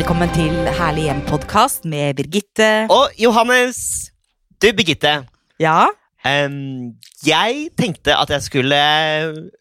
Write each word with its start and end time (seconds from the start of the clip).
Velkommen 0.00 0.30
til 0.32 0.54
Herlig 0.78 1.02
hjem-podkast 1.10 1.82
med 1.84 2.14
Birgitte. 2.16 2.86
Og 2.88 3.10
Johannes! 3.20 4.08
Du, 4.56 4.70
Birgitte. 4.72 5.26
Ja, 5.60 5.90
Um, 6.20 7.00
jeg 7.24 7.70
tenkte 7.80 8.12
at 8.12 8.28
jeg 8.28 8.44
skulle 8.44 8.76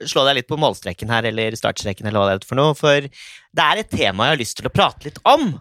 slå 0.04 0.26
deg 0.28 0.42
litt 0.42 0.48
på 0.50 0.58
målstreken 0.60 1.08
her, 1.08 1.24
eller 1.30 1.56
startstreken, 1.56 2.08
eller 2.10 2.20
hva 2.20 2.26
det 2.28 2.34
er 2.36 2.48
for 2.50 2.60
noe, 2.60 2.76
for 2.76 3.08
det 3.08 3.64
er 3.64 3.80
et 3.80 3.88
tema 3.88 4.28
jeg 4.28 4.36
har 4.36 4.42
lyst 4.42 4.58
til 4.60 4.68
å 4.68 4.74
prate 4.76 5.08
litt 5.08 5.22
om. 5.24 5.54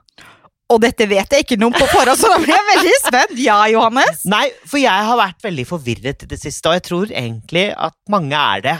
Og 0.74 0.82
dette 0.82 1.06
vet 1.06 1.34
jeg 1.34 1.46
ikke 1.46 1.58
noe 1.62 1.70
om 1.70 1.78
på 1.78 1.86
forhånd, 1.86 2.18
så 2.18 2.32
da 2.34 2.40
blir 2.42 2.54
jeg 2.54 2.66
veldig 2.72 2.94
spent. 3.04 3.34
Ja, 3.38 3.60
Johannes? 3.70 4.26
Nei, 4.26 4.44
for 4.66 4.82
jeg 4.82 5.06
har 5.10 5.22
vært 5.22 5.46
veldig 5.46 5.66
forvirret 5.70 6.26
i 6.26 6.30
det 6.34 6.40
siste, 6.42 6.66
og 6.66 6.78
jeg 6.80 6.86
tror 6.90 7.14
egentlig 7.14 7.68
at 7.74 7.98
mange 8.10 8.46
er 8.58 8.66
det. 8.66 8.78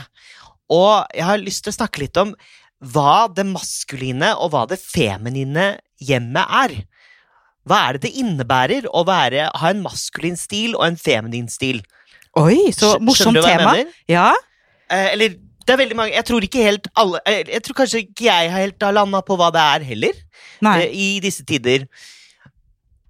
Og 0.74 1.06
jeg 1.15 1.30
har 1.30 1.42
lyst 1.42 1.66
til 1.66 1.74
å 1.74 1.78
snakke 1.78 2.02
litt 2.02 2.23
om 2.23 2.34
hva 2.82 3.26
det 3.34 3.46
maskuline 3.46 4.34
og 4.38 4.52
hva 4.54 4.66
det 4.70 4.78
feminine 4.82 5.76
hjemmet 6.01 6.57
er. 6.62 6.75
Hva 7.69 7.80
er 7.88 7.98
det 7.98 8.09
det 8.09 8.15
innebærer 8.23 8.87
å 8.88 9.05
være, 9.09 9.48
ha 9.55 9.70
en 9.70 9.83
maskulin 9.84 10.38
stil 10.41 10.77
og 10.79 10.87
en 10.87 10.97
feminin 11.01 11.48
stil? 11.52 11.83
Oi, 12.38 12.71
så 12.73 12.95
morsomt 12.97 13.09
morsomt 13.09 13.41
skjønner 13.41 13.43
du 13.43 13.48
tema. 13.48 13.97
Ja, 14.09 14.29
Eh, 14.88 15.12
eller 15.12 15.34
det 15.69 15.74
er 15.74 15.80
veldig 15.83 15.97
mange 15.98 16.15
Jeg 16.16 16.24
tror 16.24 16.45
ikke 16.47 16.62
helt 16.65 16.87
alle 16.97 17.21
eh, 17.29 17.43
Jeg 17.45 17.61
tror 17.66 17.77
kanskje 17.83 18.01
ikke 18.07 18.24
jeg 18.24 18.52
har 18.52 18.62
helt 18.65 18.87
har 18.87 18.95
landa 18.97 19.21
på 19.21 19.37
hva 19.37 19.51
det 19.52 19.65
er 19.74 19.84
heller, 19.91 20.23
eh, 20.65 20.87
i 20.88 21.09
disse 21.21 21.45
tider. 21.45 21.85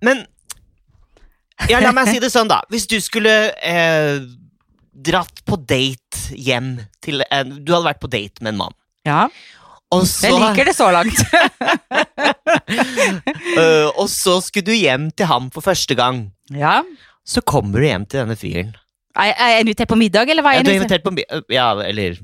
Men 0.03 0.25
Ja, 1.71 1.81
la 1.83 1.93
meg 1.95 2.11
si 2.11 2.19
det 2.23 2.31
sånn, 2.31 2.51
da. 2.51 2.61
Hvis 2.71 2.87
du 2.91 2.97
skulle 3.03 3.53
eh, 3.63 4.19
dratt 4.91 5.43
på 5.47 5.59
date 5.59 6.35
hjem 6.35 6.77
til 7.03 7.23
en 7.31 7.57
Du 7.63 7.73
hadde 7.75 7.89
vært 7.93 8.03
på 8.03 8.11
date 8.11 8.43
med 8.43 8.57
en 8.57 8.61
mann, 8.65 8.77
Ja, 9.07 9.29
så, 9.89 10.27
jeg 10.29 10.37
liker 10.37 10.69
det 10.69 10.75
så 10.77 10.91
langt. 10.93 11.21
uh, 13.57 13.89
og 14.01 14.09
så 14.13 14.37
skulle 14.45 14.67
du 14.69 14.75
hjem 14.77 15.09
til 15.17 15.31
ham 15.31 15.49
for 15.55 15.65
første 15.65 15.97
gang. 15.97 16.27
Ja. 16.53 16.83
Så 17.25 17.41
kommer 17.41 17.81
du 17.81 17.89
hjem 17.89 18.05
til 18.05 18.23
denne 18.23 18.37
fyren. 18.37 18.77
Er, 19.19 19.33
jeg 19.35 19.65
invitert 19.65 19.91
på 19.91 19.97
middag, 19.99 20.31
eller 20.31 20.45
hva 20.47 20.53
Ja, 20.55 20.61
er 20.61 20.67
du 20.67 20.71
jeg 20.71 20.79
invitert? 20.79 21.01
invitert 21.01 21.07
på 21.09 21.13
middag, 21.17 21.49
Ja, 21.51 21.67
eller 21.83 22.19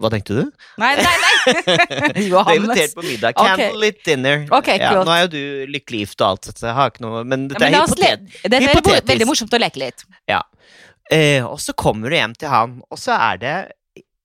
Hva 0.00 0.10
tenkte 0.14 0.36
du? 0.38 0.44
Nei, 0.80 0.92
nei, 0.96 1.16
nei! 1.24 1.32
Du 2.30 2.36
er 2.38 2.52
invitert 2.54 2.94
på 2.96 3.04
middag. 3.04 3.36
Candlelit 3.36 3.98
okay. 3.98 4.04
dinner. 4.06 4.46
Okay, 4.60 4.78
ja, 4.80 4.94
nå 5.04 5.12
er 5.12 5.26
jo 5.26 5.32
du 5.34 5.42
lykkelig 5.74 6.06
gift 6.06 6.22
og 6.22 6.30
alt, 6.30 6.48
så 6.54 6.70
jeg 6.70 6.76
har 6.78 6.94
ikke 6.94 7.04
noe 7.04 7.24
Men 7.28 7.50
Ja, 7.50 7.58
men 7.60 7.76
er 7.76 7.82
hypotet. 7.82 8.30
Det 8.46 8.60
er 8.60 8.66
hypotetisk. 8.68 9.10
veldig 9.10 9.28
morsomt 9.28 9.58
å 9.58 9.60
leke 9.60 9.82
litt. 9.82 10.06
Eh, 10.28 11.44
og 11.44 11.58
så 11.64 11.72
kommer 11.76 12.12
du 12.12 12.16
hjem 12.16 12.34
til 12.36 12.52
han, 12.52 12.78
og 12.88 13.00
så 13.00 13.16
er 13.16 13.42
det 13.42 13.56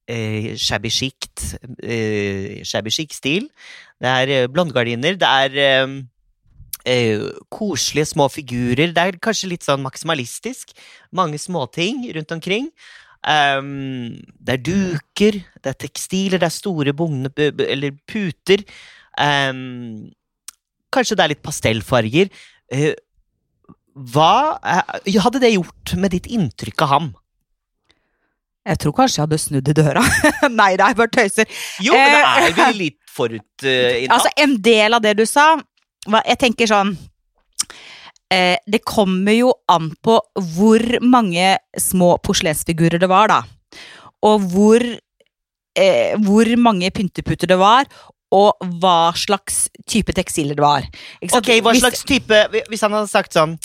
eh, 0.08 0.54
shabby 0.60 0.90
chict. 0.90 1.56
Eh, 1.84 2.64
chic-stil. 2.94 3.50
Det 4.02 4.10
er 4.10 4.34
blondegardiner 4.34 4.50
blondgardiner, 4.52 5.16
det 5.20 5.30
er 5.30 5.60
eh, 5.64 5.94
eh, 6.86 7.30
koselige 7.52 8.12
små 8.12 8.28
figurer. 8.32 8.92
Det 8.94 8.98
er 9.04 9.22
kanskje 9.24 9.52
litt 9.54 9.64
sånn 9.64 9.84
maksimalistisk. 9.86 10.74
Mange 11.16 11.40
småting 11.40 12.04
rundt 12.16 12.36
omkring. 12.36 12.70
Um, 13.24 14.18
det 14.44 14.58
er 14.58 14.64
duker, 14.68 15.38
det 15.64 15.70
er 15.72 15.80
tekstiler, 15.80 16.42
det 16.42 16.50
er 16.50 16.52
store 16.52 16.92
bugne 16.92 17.30
bu- 17.32 17.54
bu- 17.56 17.70
eller 17.72 17.96
puter. 18.10 18.66
Um, 19.16 20.12
kanskje 20.92 21.16
det 21.16 21.24
er 21.24 21.32
litt 21.32 21.46
pastellfarger. 21.46 22.28
Uh, 22.68 22.92
hva 23.94 24.58
eh, 24.66 25.20
hadde 25.22 25.40
det 25.40 25.54
gjort 25.54 25.94
med 26.02 26.12
ditt 26.16 26.28
inntrykk 26.28 26.82
av 26.84 26.90
ham? 26.90 27.10
Jeg 28.64 28.80
tror 28.80 28.94
kanskje 28.96 29.20
jeg 29.20 29.26
hadde 29.26 29.40
snudd 29.44 29.70
i 29.70 29.76
døra. 29.76 30.04
nei, 30.60 30.70
det 30.80 30.86
er 30.86 31.00
bare 31.00 31.12
tøyser. 31.12 31.50
Jo, 31.84 31.96
men 31.98 32.14
det 32.14 32.22
Eh, 32.24 32.46
er 32.48 32.54
vel 32.60 32.78
litt 32.86 33.00
forut 33.14 33.66
uh, 33.68 34.06
Altså, 34.10 34.32
en 34.42 34.56
del 34.64 34.96
av 34.98 35.04
det 35.04 35.12
du 35.20 35.26
sa 35.30 35.52
Jeg 36.10 36.38
tenker 36.42 36.70
sånn 36.72 36.96
eh, 38.34 38.56
Det 38.66 38.80
kommer 38.88 39.36
jo 39.36 39.52
an 39.70 39.92
på 40.04 40.16
hvor 40.56 40.86
mange 41.04 41.52
små 41.80 42.16
porselensfigurer 42.26 43.04
det 43.04 43.10
var, 43.12 43.30
da. 43.30 43.42
Og 44.26 44.48
hvor 44.56 44.82
eh, 44.88 46.16
Hvor 46.24 46.56
mange 46.58 46.90
pynteputer 46.96 47.52
det 47.54 47.60
var, 47.62 47.86
og 48.34 48.66
hva 48.82 49.12
slags 49.14 49.68
type 49.86 50.16
tekstiler 50.18 50.58
det 50.58 50.64
var. 50.64 50.88
Ok, 51.38 51.52
hva 51.62 51.76
slags 51.78 52.02
type 52.10 52.40
Hvis 52.72 52.82
han 52.82 52.96
hadde 52.98 53.12
sagt 53.12 53.36
sånn 53.38 53.60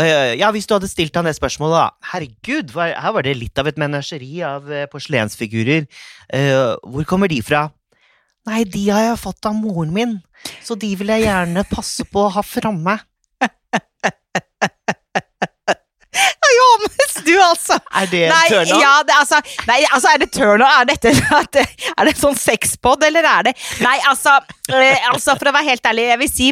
Ja, 0.00 0.48
hvis 0.54 0.64
du 0.64 0.72
hadde 0.72 0.88
stilt 0.88 1.16
han 1.18 1.26
det 1.28 1.34
spørsmålet, 1.36 1.76
da. 1.76 2.08
Herregud, 2.14 2.70
her 2.78 3.12
var 3.12 3.26
det 3.26 3.34
litt 3.36 3.58
av 3.60 3.68
et 3.68 3.76
menasjeri 3.80 4.40
av 4.48 4.70
eh, 4.72 4.86
porselensfigurer. 4.88 5.84
Eh, 6.32 6.74
hvor 6.88 7.04
kommer 7.08 7.28
de 7.28 7.42
fra? 7.44 7.66
Nei, 8.48 8.62
de 8.64 8.86
har 8.88 9.04
jeg 9.10 9.20
fått 9.22 9.46
av 9.46 9.54
moren 9.54 9.92
min, 9.94 10.16
så 10.64 10.74
de 10.80 10.88
vil 10.98 11.12
jeg 11.12 11.26
gjerne 11.28 11.62
passe 11.70 12.06
på 12.08 12.24
å 12.24 12.32
ha 12.38 12.42
framme. 12.42 12.96
Johannes, 16.52 17.14
du 17.24 17.32
altså! 17.40 17.76
Er 17.96 18.08
det 18.10 18.24
Nei, 18.28 18.48
turn 18.50 18.72
on? 18.74 18.80
ja, 18.82 18.90
det, 19.08 19.14
altså, 19.16 19.38
nei, 19.68 19.78
altså, 19.88 20.10
er 20.12 20.18
det 20.20 20.28
turn 20.34 20.60
on? 20.60 20.68
Er, 20.68 20.84
dette, 20.90 21.12
at 21.38 21.52
det- 21.56 21.92
en 21.96 22.08
det 22.10 22.16
sånn 22.18 22.36
sexpod, 22.38 23.04
eller 23.06 23.24
er 23.28 23.48
det 23.48 23.54
Nei, 23.84 23.96
altså, 24.10 24.34
eh, 24.72 25.08
altså, 25.12 25.36
for 25.40 25.48
å 25.48 25.54
være 25.56 25.70
helt 25.70 25.88
ærlig, 25.92 26.08
jeg 26.12 26.20
vil 26.24 26.32
si 26.32 26.50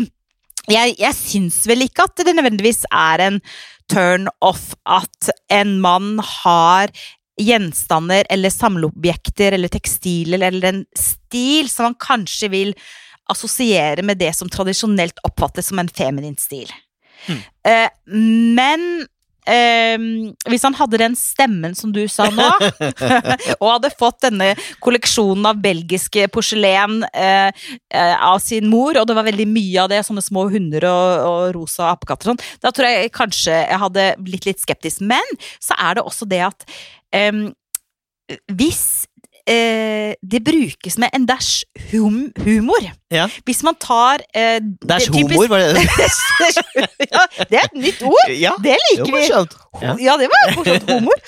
Jeg, 0.70 0.96
jeg 1.00 1.16
syns 1.18 1.62
vel 1.68 1.86
ikke 1.86 2.06
at 2.08 2.24
det 2.24 2.34
nødvendigvis 2.36 2.84
er 2.90 3.26
en 3.26 3.40
turn 3.90 4.28
off 4.44 4.70
at 4.86 5.30
en 5.50 5.78
mann 5.82 6.20
har 6.22 6.92
gjenstander 7.40 8.28
eller 8.30 8.52
samleobjekter 8.52 9.56
eller 9.56 9.72
tekstiler 9.72 10.44
eller 10.50 10.68
en 10.68 10.82
stil 10.96 11.70
som 11.72 11.88
man 11.88 11.96
kanskje 12.00 12.50
vil 12.52 12.74
assosiere 13.30 14.04
med 14.06 14.20
det 14.20 14.32
som 14.36 14.50
tradisjonelt 14.50 15.22
oppfattes 15.26 15.70
som 15.70 15.80
en 15.80 15.90
feminin 15.90 16.36
stil. 16.40 16.70
Eh, 17.28 17.88
men 18.06 19.06
eh, 19.48 19.96
hvis 20.50 20.64
han 20.66 20.76
hadde 20.78 21.00
den 21.02 21.16
stemmen 21.18 21.76
som 21.78 21.92
du 21.94 22.02
sa 22.10 22.28
nå, 22.32 22.48
og 23.60 23.66
hadde 23.66 23.92
fått 23.98 24.26
denne 24.26 24.52
kolleksjonen 24.84 25.50
av 25.50 25.60
belgiske 25.62 26.26
porselen 26.34 27.04
eh, 27.12 27.50
eh, 27.94 28.16
av 28.16 28.40
sin 28.44 28.68
mor, 28.70 28.98
og 28.98 29.08
det 29.08 29.16
var 29.18 29.28
veldig 29.28 29.48
mye 29.50 29.84
av 29.84 29.92
det, 29.92 30.02
sånne 30.06 30.24
små 30.24 30.48
hunder 30.52 30.88
og, 30.90 31.28
og 31.30 31.54
rosa 31.56 31.92
apekatter 31.94 32.30
og 32.30 32.34
sånn, 32.34 32.44
da 32.62 32.74
tror 32.74 32.90
jeg 32.90 33.14
kanskje 33.16 33.56
jeg 33.62 33.80
hadde 33.84 34.10
blitt 34.20 34.48
litt 34.48 34.62
skeptisk. 34.62 35.04
Men 35.04 35.38
så 35.62 35.76
er 35.80 35.98
det 35.98 36.06
også 36.06 36.28
det 36.28 36.42
at 36.48 36.68
em, 37.16 37.48
hvis 38.54 39.06
eh, 39.48 40.14
det 40.32 40.40
brukes 40.44 40.98
med 40.98 41.08
en 41.14 41.26
dash 41.26 41.62
hum 41.92 42.32
humor 42.44 42.82
Ja. 43.10 43.24
Hvis 43.44 43.62
man 43.66 43.74
tar 43.74 44.20
eh, 44.34 44.60
Det 44.62 44.86
det 44.88 45.00
typisk- 45.08 45.34
humor, 45.34 45.48
var 45.48 45.58
det 45.58 45.82
ja, 47.12 47.22
det 47.50 47.58
er 47.58 47.64
et 47.66 47.74
nytt 47.74 48.02
ord! 48.06 48.30
Ja, 48.30 48.52
Det 48.62 48.76
jo, 48.76 49.04
liker 49.04 49.16
vi. 49.16 49.24
Ja. 49.78 49.94
Ja. 49.98 50.16
det 50.18 50.26
var 50.26 50.56
morsomt. 50.56 50.90
Humor. 50.90 51.20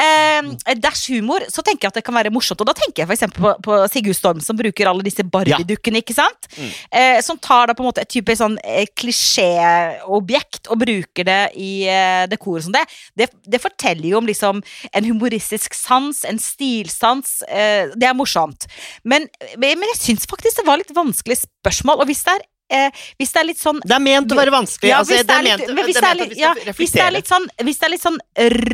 Eh, 0.00 0.74
dash 0.80 1.10
humor, 1.12 1.44
så 1.52 1.62
tenker 1.62 1.84
jeg 1.86 1.92
at 1.92 1.98
det 1.98 2.04
kan 2.06 2.16
være 2.16 2.32
morsomt. 2.32 2.62
Og 2.62 2.68
da 2.70 2.74
tenker 2.76 3.02
jeg 3.02 3.12
eksempel 3.12 3.42
på, 3.44 3.52
på 3.66 3.76
Sigurd 3.92 4.16
Storm, 4.16 4.40
som 4.44 4.56
bruker 4.56 4.88
alle 4.88 5.04
disse 5.04 5.24
Barbie-dukkene, 5.26 6.00
ikke 6.00 6.16
sant? 6.16 6.48
Mm. 6.56 6.70
Eh, 6.96 7.18
som 7.26 7.38
tar 7.38 7.68
da 7.68 7.76
på 7.76 7.84
en 7.84 7.90
måte 7.90 8.04
et 8.04 8.12
type 8.12 8.34
sånn 8.38 8.56
eh, 8.64 8.88
klisjéobjekt 8.96 10.70
og 10.72 10.80
bruker 10.84 11.28
det 11.28 11.40
i 11.60 11.72
eh, 11.92 12.24
dekoret 12.30 12.66
som 12.66 12.76
det. 12.76 12.86
det. 13.20 13.28
Det 13.44 13.60
forteller 13.60 14.08
jo 14.08 14.22
om 14.22 14.30
liksom 14.30 14.62
en 14.90 15.10
humoristisk 15.10 15.76
sans, 15.76 16.24
en 16.24 16.40
stilsans. 16.40 17.40
Eh, 17.50 17.92
det 17.92 18.08
er 18.08 18.16
morsomt. 18.16 18.64
Men, 19.04 19.28
men 19.60 19.90
jeg 19.92 20.00
syns 20.00 20.30
faktisk 20.30 20.62
det 20.62 20.68
var 20.68 20.80
litt 20.80 20.96
vanskelig 20.96 21.42
spørsmål. 21.44 22.00
Og 22.00 22.08
hvis 22.08 22.24
det 22.24 22.38
er 22.38 22.48
Eh, 22.70 22.90
hvis 23.18 23.32
det 23.34 23.40
er 23.40 23.48
litt 23.48 23.60
sånn 23.60 23.80
Det 23.82 23.96
er 23.96 24.02
ment 24.04 24.30
å 24.30 24.36
være 24.38 24.54
vanskelig. 24.54 24.92
ja, 24.92 25.00
altså, 25.02 25.16
hvis 25.16 25.26
det 25.26 25.36
er 25.36 25.46
litt, 25.48 25.64
men 25.74 25.88
hvis 25.88 25.96
det 25.96 26.02
det 26.02 26.10
er 26.10 26.12
er 26.12 26.20
ment 26.20 26.20
at 26.20 26.28
litt, 26.28 26.36
vi 26.36 26.44
ja, 26.44 26.74
hvis 26.78 26.92
det 26.94 27.02
er 27.02 27.16
litt 27.16 27.30
sånn, 27.30 27.48
hvis 27.66 27.80
det 27.80 27.88
er 27.88 27.92
litt 27.94 28.04
sånn 28.04 28.20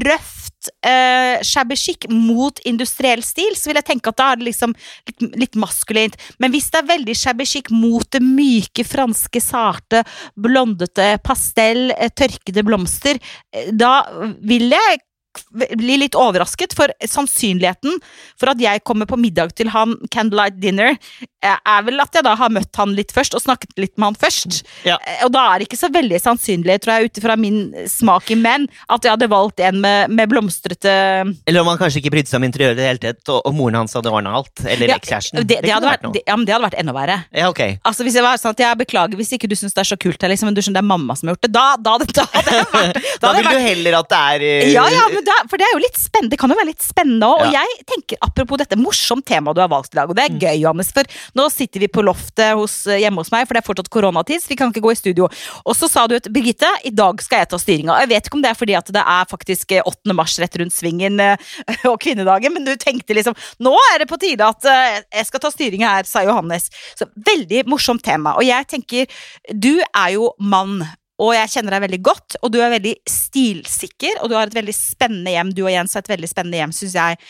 røft 0.04 0.70
eh, 0.84 1.44
shabby 1.46 1.78
chic 1.80 2.06
mot 2.12 2.60
industriell 2.68 3.24
stil, 3.24 3.56
så 3.56 3.70
vil 3.70 3.80
jeg 3.80 3.88
tenke 3.92 4.12
at 4.12 4.20
da 4.20 4.28
er 4.32 4.40
det 4.40 4.48
liksom 4.50 4.76
litt, 4.76 5.26
litt 5.46 5.58
maskulint. 5.62 6.16
Men 6.42 6.52
hvis 6.54 6.68
det 6.74 6.82
er 6.82 6.90
veldig 6.92 7.16
shabby 7.16 7.48
chic 7.48 7.72
mot 7.72 8.06
det 8.12 8.22
myke, 8.24 8.84
franske, 8.86 9.42
sarte, 9.42 10.04
blondete, 10.36 11.14
pastell, 11.24 11.90
eh, 11.96 12.12
tørkede 12.12 12.66
blomster, 12.66 13.20
eh, 13.52 13.72
da 13.72 13.98
vil 14.44 14.70
jeg 14.76 15.02
blir 15.50 15.76
bli 15.76 15.98
litt 16.00 16.16
overrasket, 16.18 16.74
for 16.76 16.92
sannsynligheten 17.04 17.98
for 18.40 18.52
at 18.52 18.62
jeg 18.62 18.84
kommer 18.88 19.08
på 19.08 19.18
middag 19.20 19.54
til 19.58 19.68
han, 19.74 19.96
candlelight 20.12 20.60
dinner, 20.62 20.96
er 21.44 21.82
vel 21.86 22.00
at 22.00 22.14
jeg 22.16 22.24
da 22.24 22.32
har 22.38 22.48
møtt 22.50 22.74
han 22.80 22.94
litt 22.96 23.12
først, 23.14 23.34
og 23.36 23.42
snakket 23.44 23.74
litt 23.78 23.92
med 24.00 24.08
han 24.08 24.16
først. 24.18 24.62
Ja. 24.88 24.96
Eh, 25.06 25.24
Og 25.26 25.32
da 25.34 25.42
er 25.52 25.58
det 25.60 25.68
ikke 25.68 25.78
så 25.78 25.90
veldig 25.92 26.18
sannsynlig, 26.22 26.78
tror 26.82 26.96
jeg, 26.96 27.10
ut 27.10 27.18
ifra 27.20 27.36
min 27.38 27.58
smak 27.88 28.30
i 28.32 28.36
menn, 28.40 28.66
at 28.88 29.04
jeg 29.04 29.12
hadde 29.12 29.28
valgt 29.30 29.60
en 29.60 29.80
med, 29.80 30.10
med 30.10 30.28
blomstrete 30.32 31.34
Eller 31.46 31.60
om 31.60 31.68
han 31.70 31.78
kanskje 31.78 32.00
ikke 32.00 32.10
brydde 32.14 32.30
seg 32.32 32.40
om 32.40 32.46
interiøret 32.48 32.78
i 32.78 32.80
det 32.80 32.88
hele 32.88 33.02
tatt, 33.02 33.22
og, 33.32 33.42
og 33.46 33.54
moren 33.54 33.78
hans 33.82 33.94
hadde 33.94 34.10
ordna 34.10 34.32
alt. 34.40 34.64
Eller 34.64 34.90
Ja, 34.94 34.96
ekskjæresten. 35.00 35.40
det, 35.42 35.46
det, 35.50 35.60
det, 35.66 35.72
hadde 35.74 35.90
vært, 35.90 36.06
det, 36.14 36.22
ja, 36.26 36.36
men 36.36 36.46
det 36.48 36.54
hadde 36.56 36.66
vært 36.68 36.78
enda 36.80 36.94
verre. 36.96 37.18
Ja, 37.36 37.50
ok. 37.52 37.62
Altså 37.86 38.06
Hvis 38.06 38.16
jeg 38.18 38.24
var 38.26 38.40
sånn 38.40 38.56
at 38.56 38.62
jeg 38.64 38.80
beklager 38.82 39.16
hvis 39.20 39.32
ikke 39.36 39.48
du 39.50 39.54
syns 39.58 39.76
det 39.76 39.84
er 39.84 39.90
så 39.92 39.98
kult, 40.00 40.20
her, 40.22 40.32
liksom, 40.32 40.50
men 40.50 40.56
du 40.56 40.62
skjønner 40.64 40.80
det 40.80 40.84
er 40.86 40.90
mamma 40.90 41.16
som 41.18 41.28
har 41.30 41.36
gjort 41.36 41.46
det, 41.46 41.52
da, 41.56 41.66
da, 41.76 41.96
da 42.00 42.26
hadde 42.32 42.56
jeg 42.56 42.68
vært, 42.72 43.00
da 43.20 43.26
Da 43.26 43.34
vil 43.36 43.46
vært 43.50 43.60
du 43.60 43.66
heller 43.68 43.98
at 44.00 44.10
det 44.12 44.22
er 44.32 44.46
uh... 44.46 44.72
ja, 44.72 44.86
ja, 44.96 45.04
men 45.12 45.26
da, 45.26 45.36
for 45.50 45.60
det 45.60 45.68
er 45.68 45.74
jo 45.76 45.82
litt 45.84 46.00
spennende. 46.00 46.32
Det 46.34 46.40
kan 46.42 46.52
jo 46.52 46.58
være 46.58 46.70
litt 46.72 46.84
spennende 46.84 47.28
òg. 47.30 47.44
Og 47.46 47.54
jeg 47.56 47.78
tenker, 47.92 48.20
apropos 48.26 48.60
dette 48.64 48.78
morsomt 48.80 49.24
tema 49.28 49.54
du 49.56 49.60
har 49.62 49.70
valgt 49.72 49.92
i 49.94 50.00
dag, 50.00 50.08
og 50.10 50.16
det 50.18 50.24
er 50.26 50.34
Mm. 50.36 50.40
gøy, 50.42 50.56
Johannes, 50.60 50.88
for 50.92 51.06
Nå 51.34 51.48
sitter 51.50 51.82
vi 51.82 51.88
på 51.88 52.04
loftet 52.06 52.54
hos, 52.58 52.86
eh, 52.86 53.00
hjemme 53.02 53.22
hos 53.22 53.32
meg, 53.34 53.46
for 53.46 53.56
det 53.56 53.62
er 53.62 53.68
fortsatt 53.68 53.90
koronatid, 53.92 54.42
så 54.42 54.52
vi 54.52 54.58
kan 54.60 54.72
ikke 54.72 54.84
gå 54.84 54.92
i 54.92 54.98
studio. 54.98 55.28
Og 55.64 55.76
så 55.76 55.88
sa 55.90 56.06
du 56.06 56.16
at 56.18 56.28
Birgitte, 56.32 56.68
i 56.84 56.92
dag 56.94 57.22
skal 57.24 57.42
jeg 57.42 57.50
ta 57.52 57.60
styringa. 57.60 58.00
Jeg 58.04 58.12
vet 58.12 58.28
ikke 58.28 58.38
om 58.38 58.44
det 58.44 58.52
er 58.52 58.58
fordi 58.58 58.76
at 58.78 58.92
det 58.94 59.02
er 59.02 59.30
faktisk 59.30 59.72
eh, 59.76 59.86
8. 59.86 60.14
mars 60.16 60.38
rett 60.42 60.60
rundt 60.60 60.74
svingen 60.74 61.20
eh, 61.20 61.36
og 61.90 61.98
kvinnedagen, 62.02 62.54
men 62.54 62.66
du 62.66 62.74
tenkte 62.80 63.16
liksom 63.16 63.36
nå 63.62 63.72
er 63.92 64.02
det 64.02 64.10
på 64.10 64.18
tide 64.20 64.46
at 64.46 64.68
eh, 64.70 65.00
jeg 65.18 65.30
skal 65.30 65.42
ta 65.42 65.52
styringa 65.52 65.96
her, 65.96 66.08
sa 66.08 66.24
Johannes. 66.26 66.70
Så 66.98 67.08
veldig 67.14 67.64
morsomt 67.70 68.04
tema. 68.04 68.36
Og 68.36 68.46
jeg 68.46 68.68
tenker, 68.70 69.18
du 69.52 69.74
er 69.80 70.14
jo 70.16 70.30
mann. 70.38 70.80
Og 71.22 71.32
jeg 71.32 71.52
kjenner 71.54 71.76
deg 71.76 71.84
veldig 71.86 72.00
godt, 72.04 72.36
og 72.42 72.52
du 72.52 72.58
er 72.60 72.74
veldig 72.74 72.94
stilsikker. 73.08 74.18
Og 74.22 74.30
du 74.30 74.36
har 74.36 74.50
et 74.50 74.58
veldig 74.58 74.74
spennende 74.76 75.32
hjem. 75.32 75.52
Du 75.56 75.62
og 75.64 75.72
Jens 75.72 75.96
har 75.96 76.04
et 76.04 76.12
veldig 76.12 76.28
spennende 76.30 76.60
hjem, 76.60 76.74
syns 76.76 76.96
jeg. 76.98 77.20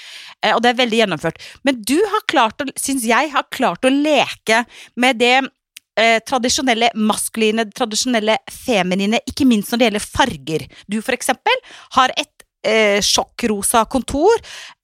Eh, 0.42 0.54
Og 0.56 0.62
det 0.64 0.72
er 0.72 0.80
veldig 0.80 1.02
gjennomført. 1.04 1.42
Men 1.66 1.78
du 1.86 1.98
har 2.02 2.26
klart 2.30 2.64
å, 2.64 2.68
syns 2.78 3.06
jeg, 3.06 3.30
har 3.34 3.46
klart 3.54 3.86
å 3.86 3.92
leke 3.92 4.64
med 4.98 5.20
det 5.22 5.36
eh, 5.38 6.18
tradisjonelle 6.26 6.90
maskuline, 6.98 7.68
tradisjonelle 7.76 8.38
feminine, 8.52 9.22
ikke 9.30 9.46
minst 9.48 9.72
når 9.72 9.78
det 9.78 9.90
gjelder 9.90 10.08
farger. 10.18 10.66
Du, 10.90 10.98
for 11.00 11.16
eksempel, 11.16 11.62
har 11.98 12.14
et 12.18 12.32
eh, 12.66 12.98
sjokkrosa 13.04 13.84
kontor. 13.92 14.34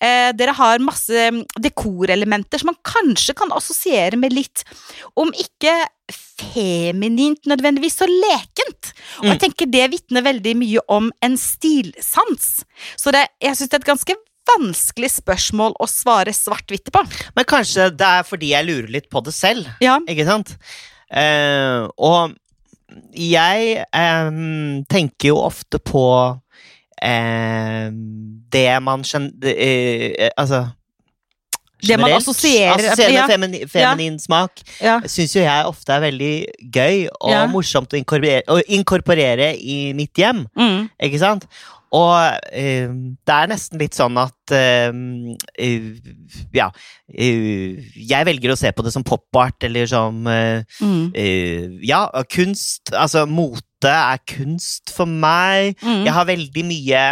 Eh, 0.03 0.31
dere 0.39 0.55
har 0.57 0.79
masse 0.85 1.11
mm, 1.33 1.43
dekorelementer 1.67 2.63
som 2.63 2.71
man 2.73 2.79
kanskje 2.87 3.35
kan 3.39 3.53
assosiere 3.57 4.17
med 4.21 4.33
litt, 4.37 4.65
om 5.19 5.33
ikke 5.35 5.75
feminint 6.43 7.47
nødvendigvis, 7.49 7.97
så 8.01 8.09
lekent. 8.09 8.93
Og 9.21 9.29
jeg 9.31 9.37
Mm. 9.39 9.43
tenker 9.45 9.71
det 9.71 9.91
vitner 9.93 10.23
veldig 10.27 10.55
mye 10.59 10.81
om 10.89 11.11
en 11.23 11.37
stilsans. 11.37 12.65
Så 12.97 13.13
det, 13.13 13.27
jeg 13.41 13.57
syns 13.57 13.69
det 13.71 13.79
er 13.79 13.83
et 13.85 13.91
ganske 13.93 14.17
vanskelig 14.53 15.11
spørsmål 15.23 15.77
å 15.81 15.87
svare 15.87 16.33
svart-hvitt 16.35 16.91
på. 16.93 17.05
Men 17.37 17.45
kanskje 17.47 17.91
det 17.97 18.09
er 18.09 18.23
fordi 18.27 18.49
jeg 18.51 18.67
lurer 18.67 18.91
litt 18.91 19.09
på 19.11 19.23
det 19.25 19.33
selv, 19.35 19.67
Ja. 19.81 19.99
ikke 20.09 20.27
sant? 20.27 20.57
Eh, 21.13 21.87
og 21.99 22.35
jeg 23.15 23.87
eh, 23.93 24.31
tenker 24.91 25.29
jo 25.31 25.37
ofte 25.39 25.79
på 25.79 26.03
em, 27.03 27.99
det 28.53 28.69
man 28.85 29.03
skjønner 29.07 29.53
eh, 29.57 30.31
Altså 30.39 30.69
Det 31.83 31.99
man 31.99 32.13
assosierer- 32.15 33.11
ja. 33.11 33.27
med 33.27 33.31
feminin, 33.33 33.69
feminin 33.69 34.19
smak 34.23 34.61
ja. 34.81 35.01
syns 35.11 35.33
jo 35.35 35.41
jeg 35.43 35.67
ofte 35.67 35.91
er 35.97 36.01
veldig 36.05 36.35
gøy 36.73 37.09
og 37.21 37.31
Ja. 37.33 37.47
morsomt 37.51 37.91
å 37.93 37.99
inkorporere, 37.99 38.43
å 38.47 38.61
inkorporere 38.69 39.49
i 39.59 39.93
mitt 39.93 40.15
hjem. 40.15 40.45
Mm. 40.57 40.89
Ikke 41.03 41.19
sant? 41.19 41.47
Og 41.93 42.15
uh, 42.15 42.89
det 43.27 43.35
er 43.35 43.51
nesten 43.51 43.79
litt 43.83 43.93
sånn 43.99 44.15
at 44.17 44.55
uh, 44.55 44.95
uh, 45.61 45.91
Ja. 46.55 46.71
eh, 47.13 47.83
jeg 47.99 48.25
velger 48.31 48.55
å 48.55 48.57
se 48.57 48.71
på 48.73 48.83
det 48.87 48.93
som 48.95 49.03
pop-art, 49.05 49.59
eller 49.67 49.85
som 49.91 50.23
eh, 50.27 50.63
Mm. 50.81 51.11
eh, 51.15 51.69
Ja, 51.83 52.07
kunst 52.31 52.93
Altså, 52.95 53.27
mote 53.27 53.67
er 53.91 54.21
kunst 54.29 54.93
for 54.95 55.09
meg. 55.11 55.77
Mm. 55.83 56.05
Jeg 56.07 56.15
har 56.15 56.29
veldig 56.29 56.65
mye 56.69 57.05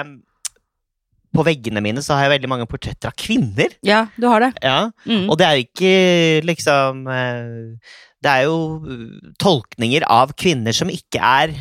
På 1.30 1.44
veggene 1.46 1.78
mine 1.82 2.02
så 2.02 2.16
har 2.16 2.26
jeg 2.26 2.34
veldig 2.34 2.50
mange 2.50 2.66
portretter 2.66 3.10
av 3.10 3.14
kvinner. 3.14 3.70
Ja, 3.86 4.06
du 4.18 4.26
har 4.26 4.42
det. 4.42 4.52
Ja. 4.62 4.90
Mm. 5.06 5.28
Og 5.30 5.38
det 5.38 5.46
er 5.46 5.58
jo 5.58 5.66
ikke 5.68 6.46
liksom 6.48 7.06
eh, 7.06 7.94
Det 8.22 8.30
er 8.30 8.46
jo 8.48 8.56
eh, 8.82 9.32
tolkninger 9.38 10.06
av 10.10 10.34
kvinner 10.34 10.74
som 10.74 10.90
ikke 10.90 11.22
er 11.22 11.54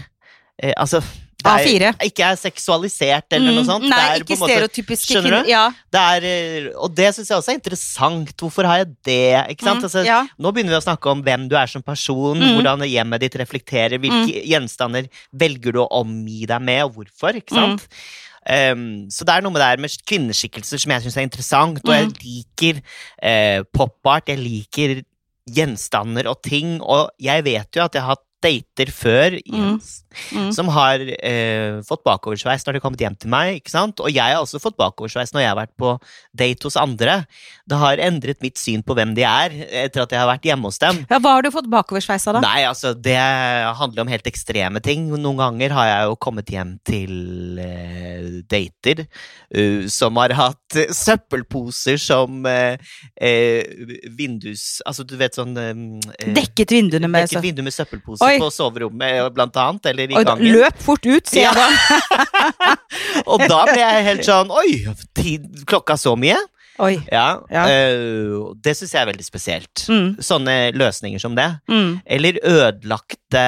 eh, 0.61 0.73
Altså 0.75 1.03
A4. 1.45 1.93
ikke 2.03 2.23
er 2.25 2.35
seksualisert 2.35 3.31
eller 3.31 3.53
noe 3.53 3.63
Mm. 3.63 3.69
sånt. 3.69 3.87
Nei, 3.89 3.99
er 4.17 4.23
på 4.23 4.33
ikke 4.35 4.37
stereotypiske 4.49 5.21
kvinner. 5.21 5.45
Ja. 5.47 5.71
det 5.91 6.01
er, 6.01 6.23
eh, 6.27 6.71
og 6.75 6.93
det 6.93 7.15
syns 7.15 7.29
jeg 7.29 7.37
også 7.37 7.49
er 7.53 7.59
interessant. 7.59 8.33
Hvorfor 8.37 8.65
har 8.65 8.77
jeg 8.83 8.95
det? 9.05 9.57
Mm. 9.61 9.83
Altså, 9.83 10.03
ja. 10.05 10.27
Nå 10.37 10.51
begynner 10.51 10.75
vi 10.75 10.81
å 10.81 10.83
snakke 10.83 11.09
om 11.09 11.23
hvem 11.23 11.47
du 11.47 11.55
er 11.55 11.67
som 11.67 11.81
person, 11.81 12.37
Mm. 12.37 12.55
hvordan 12.59 12.79
hjemmet 12.89 13.19
ditt 13.21 13.35
reflekterer, 13.39 13.97
hvilke 13.99 14.43
gjenstander 14.45 15.07
velger 15.33 15.71
du 15.73 15.79
å 15.79 15.87
omgi 15.91 16.45
deg 16.45 16.61
med, 16.61 16.83
og 16.83 16.95
hvorfor. 16.95 17.33
ikke 17.35 17.55
sant? 17.55 17.87
Um, 18.49 19.05
så 19.11 19.23
det 19.25 19.35
er 19.35 19.41
noe 19.41 19.51
med 19.51 19.59
det 19.61 19.67
her 19.67 19.77
med 19.77 19.91
kvinneskikkelser 20.07 20.79
som 20.79 20.91
jeg 20.91 21.03
syns 21.03 21.17
er 21.17 21.27
interessant, 21.27 21.79
og 21.85 21.93
jeg 21.93 22.07
liker 22.23 22.81
uh, 23.23 23.63
pop-art, 23.71 24.27
jeg 24.27 24.39
liker 24.39 25.03
gjenstander 25.49 26.27
og 26.29 26.41
ting, 26.45 26.79
og 26.81 27.09
jeg 27.21 27.43
vet 27.43 27.67
jo 27.75 27.83
at 27.83 27.93
jeg 27.93 28.01
har 28.05 28.15
hatt 28.15 28.25
dater 28.43 28.91
før 28.95 29.39
Jens, 29.43 29.99
Mm. 30.33 30.49
som 30.53 30.69
har 30.73 30.99
eh, 30.99 31.79
fått 31.85 32.01
bakoversveis 32.05 32.65
når 32.65 32.73
de 32.73 32.79
har 32.79 32.83
kommet 32.83 33.03
hjem 33.03 33.15
til 33.19 33.29
meg. 33.31 33.59
ikke 33.59 33.71
sant? 33.71 34.01
Og 34.01 34.09
jeg 34.09 34.35
har 34.35 34.41
også 34.41 34.61
fått 34.61 34.77
bakoversveis 34.79 35.31
når 35.33 35.43
jeg 35.43 35.51
har 35.51 35.59
vært 35.59 35.75
på 35.79 35.93
date 36.37 36.65
hos 36.65 36.77
andre. 36.79 37.19
Det 37.69 37.77
har 37.77 38.01
endret 38.03 38.41
mitt 38.41 38.57
syn 38.57 38.83
på 38.85 38.95
hvem 38.97 39.13
de 39.17 39.25
er, 39.27 39.53
etter 39.85 40.03
at 40.03 40.13
jeg 40.13 40.21
har 40.21 40.29
vært 40.29 40.47
hjemme 40.49 40.69
hos 40.69 40.81
dem. 40.81 41.03
ja, 41.09 41.19
hva 41.21 41.35
har 41.37 41.45
du 41.45 41.51
fått 41.53 41.69
bakoversveis 41.69 42.27
av, 42.29 42.39
da? 42.39 42.43
Nei, 42.45 42.63
altså, 42.67 42.95
det 42.97 43.17
handler 43.79 44.03
om 44.03 44.11
helt 44.11 44.29
ekstreme 44.29 44.81
ting. 44.83 45.07
Noen 45.13 45.39
ganger 45.39 45.77
har 45.77 45.89
jeg 45.91 46.09
jo 46.09 46.17
kommet 46.27 46.53
hjem 46.53 46.75
til 46.87 47.61
eh, 47.61 48.41
dater 48.49 49.05
uh, 49.05 49.85
som 49.89 50.17
har 50.21 50.33
hatt 50.37 50.79
søppelposer 50.95 51.99
som 52.01 52.43
eh, 52.49 52.81
eh, 53.15 53.85
vindus... 54.17 54.79
Altså, 54.89 55.05
du 55.07 55.15
vet 55.19 55.37
sånn 55.37 55.53
Dekket 55.53 56.73
vinduene 56.73 57.09
med 57.09 57.27
Dekket 57.27 57.45
vindu 57.45 57.63
med 57.65 57.73
søppelpose 57.75 58.28
Oi. 58.29 58.37
på 58.41 58.49
soverommet, 58.53 59.33
blant 59.35 59.57
annet, 59.57 59.89
eller 59.91 60.11
i 60.13 60.15
Oi, 60.19 60.23
gangen. 60.27 60.51
løp 60.53 60.77
fort 60.85 61.05
ut, 61.09 61.27
sier 61.27 61.49
Ja. 61.49 61.53
jeg 61.53 61.59
da. 61.59 62.75
Og 63.31 63.43
da 63.49 63.63
ble 63.69 63.81
jeg 63.81 64.05
helt 64.07 64.23
sånn 64.27 64.51
Oi, 64.53 64.71
tid, 65.17 65.49
klokka 65.69 65.97
så 65.99 66.15
mye? 66.19 66.37
Oi. 66.79 66.93
Ja. 67.11 67.41
Ja. 67.51 67.65
Øh, 67.67 68.53
det 68.63 68.71
syns 68.79 68.93
jeg 68.95 69.01
er 69.01 69.09
veldig 69.11 69.25
spesielt. 69.27 69.81
Mm. 69.91 70.13
Sånne 70.23 70.53
løsninger 70.79 71.19
som 71.19 71.33
det. 71.35 71.49
Mm. 71.67 71.97
Eller 72.07 72.37
ødelagte 72.47 73.41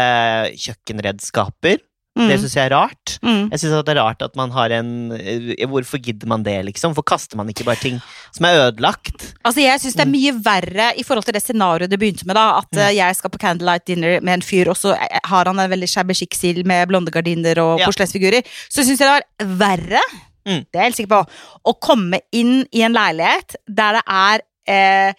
kjøkkenredskaper. 0.59 1.79
Mm. 2.19 2.27
Det 2.27 2.35
syns 2.41 2.55
jeg 2.57 2.65
er 2.67 2.73
rart. 2.75 3.13
Mm. 3.23 3.45
Jeg 3.53 3.59
synes 3.61 3.85
det 3.87 3.93
er 3.93 3.99
rart 4.03 4.21
at 4.25 4.33
man 4.35 4.51
har 4.51 4.69
en 4.75 4.89
eh, 5.15 5.65
Hvorfor 5.71 5.97
gidder 6.03 6.27
man 6.27 6.43
det, 6.43 6.57
liksom? 6.67 6.91
Hvorfor 6.91 7.07
kaster 7.13 7.37
man 7.39 7.47
ikke 7.47 7.63
bare 7.63 7.79
ting 7.79 8.01
som 8.35 8.45
er 8.49 8.57
ødelagt? 8.67 9.29
Altså, 9.47 9.61
jeg 9.63 9.79
syns 9.79 9.95
det 9.95 10.07
Mm. 10.07 10.11
er 10.11 10.17
mye 10.17 10.33
verre 10.43 10.89
i 10.99 11.03
forhold 11.07 11.23
til 11.23 11.33
det 11.37 11.41
scenarioet 11.45 11.89
det 11.89 11.99
begynte 12.01 12.27
med. 12.27 12.35
da 12.35 12.57
At 12.59 12.67
mm. 12.75 12.95
jeg 12.97 13.15
skal 13.15 13.29
på 13.29 13.39
candlelight 13.39 13.85
dinner 13.87 14.19
med 14.21 14.33
en 14.33 14.41
fyr, 14.41 14.67
og 14.67 14.75
så 14.75 14.91
eh, 14.97 15.19
har 15.23 15.45
han 15.45 15.59
en 15.59 15.71
veldig 15.71 15.87
shabby 15.87 16.13
chic 16.13 16.35
stil 16.35 16.65
med 16.67 16.87
blonde 16.91 17.11
gardiner 17.11 17.57
og 17.63 17.79
Ja. 17.79 17.85
porselensfigurer. 17.87 18.43
Så 18.69 18.83
syns 18.83 18.99
jeg 18.99 19.07
det 19.07 19.47
var 19.47 19.55
verre, 19.77 20.01
Mm. 20.45 20.65
det 20.67 20.75
er 20.75 20.81
jeg 20.81 20.83
helt 20.91 20.95
sikker 20.97 21.15
på, 21.15 21.29
å 21.69 21.79
komme 21.79 22.19
inn 22.33 22.65
i 22.73 22.81
en 22.81 22.93
leilighet 22.93 23.55
der 23.69 23.93
det 23.93 24.03
er 24.09 24.41
eh, 24.67 25.13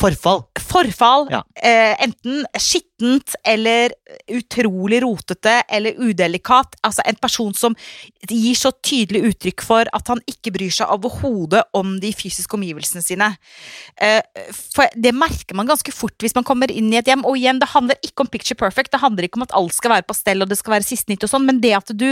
Forfall. 0.00 0.42
forfall. 0.58 1.28
Ja. 1.30 1.42
Eh, 1.62 1.94
enten 2.02 2.42
skittent 3.02 3.34
eller 3.44 3.92
utrolig 4.30 5.02
rotete 5.02 5.62
eller 5.68 5.94
udelikat. 5.98 6.76
Altså 6.82 7.02
en 7.06 7.16
person 7.16 7.52
som 7.54 7.74
gir 8.28 8.54
så 8.54 8.72
tydelig 8.82 9.22
uttrykk 9.32 9.62
for 9.62 9.88
at 9.92 10.08
han 10.08 10.20
ikke 10.28 10.52
bryr 10.54 10.70
seg 10.72 10.90
overhodet 10.92 11.62
om 11.74 11.98
de 12.00 12.12
fysiske 12.12 12.54
omgivelsene 12.54 13.02
sine. 13.02 13.32
Eh, 14.00 14.22
for 14.74 14.86
det 14.94 15.12
merker 15.14 15.54
man 15.54 15.66
ganske 15.66 15.92
fort 15.92 16.16
hvis 16.22 16.34
man 16.34 16.44
kommer 16.44 16.70
inn 16.70 16.92
i 16.92 16.98
et 17.00 17.06
hjem. 17.10 17.24
Og 17.24 17.36
igjen, 17.36 17.60
det 17.60 17.72
handler 17.72 17.96
ikke 18.02 18.22
om 18.24 18.30
picture 18.30 18.56
perfect, 18.58 18.92
det 18.92 19.02
handler 19.02 19.24
ikke 19.26 19.40
om 19.40 19.46
at 19.46 19.54
alt 19.54 19.74
skal 19.74 19.96
være 19.96 20.06
på 20.08 20.16
stell 20.16 20.42
og 20.42 20.48
det 20.50 20.58
skal 20.58 20.76
være 20.76 20.86
siste 20.86 21.12
nytt 21.12 21.26
og 21.26 21.32
sånn, 21.32 21.46
men 21.48 21.60
det 21.62 21.74
at 21.76 21.92
du, 21.96 22.10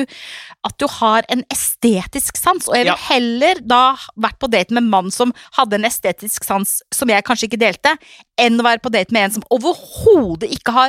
at 0.66 0.76
du 0.80 0.86
har 1.00 1.26
en 1.30 1.44
estetisk 1.52 2.36
sans. 2.40 2.68
Og 2.68 2.74
jeg 2.76 2.84
vil 2.84 2.90
Ja. 2.90 2.96
heller 3.10 3.60
da 3.62 3.96
vært 4.16 4.38
på 4.40 4.50
date 4.50 4.72
med 4.72 4.82
en 4.82 4.90
mann 4.90 5.10
som 5.10 5.32
hadde 5.56 5.74
en 5.74 5.84
estetisk 5.84 6.44
sans 6.44 6.82
som 6.92 7.08
jeg 7.08 7.22
kanskje 7.24 7.46
ikke 7.48 7.60
delte, 7.60 7.96
enn 8.40 8.58
å 8.58 8.64
være 8.64 8.80
på 8.80 8.90
date 8.90 9.12
med 9.12 9.24
en 9.24 9.34
som 9.36 9.44
overhodet 9.52 10.50
ikke 10.50 10.72
har 10.72 10.79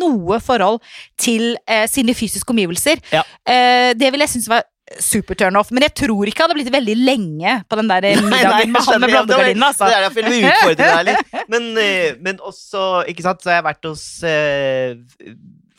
noe 0.00 0.38
forhold 0.44 0.80
til 1.20 1.54
eh, 1.66 1.84
sine 1.90 2.14
fysiske 2.16 2.52
omgivelser. 2.54 3.02
Ja. 3.14 3.22
Eh, 3.46 3.92
det 3.98 4.12
vil 4.14 4.24
jeg 4.24 4.34
synes 4.36 4.48
var 4.52 4.64
super 5.02 5.34
turn 5.34 5.56
off, 5.58 5.72
men 5.74 5.82
jeg 5.82 5.96
tror 5.98 6.28
ikke 6.30 6.38
det 6.38 6.44
hadde 6.46 6.56
blitt 6.60 6.72
veldig 6.74 6.94
lenge 7.00 7.54
på 7.66 7.78
den 7.80 7.88
der 7.90 8.04
Nei, 8.06 8.12
nei, 8.22 8.28
middagen 8.30 8.70
med 8.72 8.86
han 8.86 9.00
med 9.02 9.10
blondegardinen. 9.10 9.58
det 9.58 9.64
er 9.64 9.72
altså. 9.72 9.88
Det 9.88 9.96
er 9.96 10.04
derfor 10.06 10.20
jeg 10.22 10.68
vil 10.68 10.78
deg 10.78 11.08
litt. 11.08 11.34
Men, 11.52 11.66
eh, 11.82 12.14
men 12.22 12.38
også, 12.38 12.84
ikke 13.10 13.24
sant, 13.26 13.42
så 13.42 13.50
har 13.50 13.58
jeg 13.60 13.66
vært 13.66 13.88
hos 13.88 14.04
eh, 14.26 14.94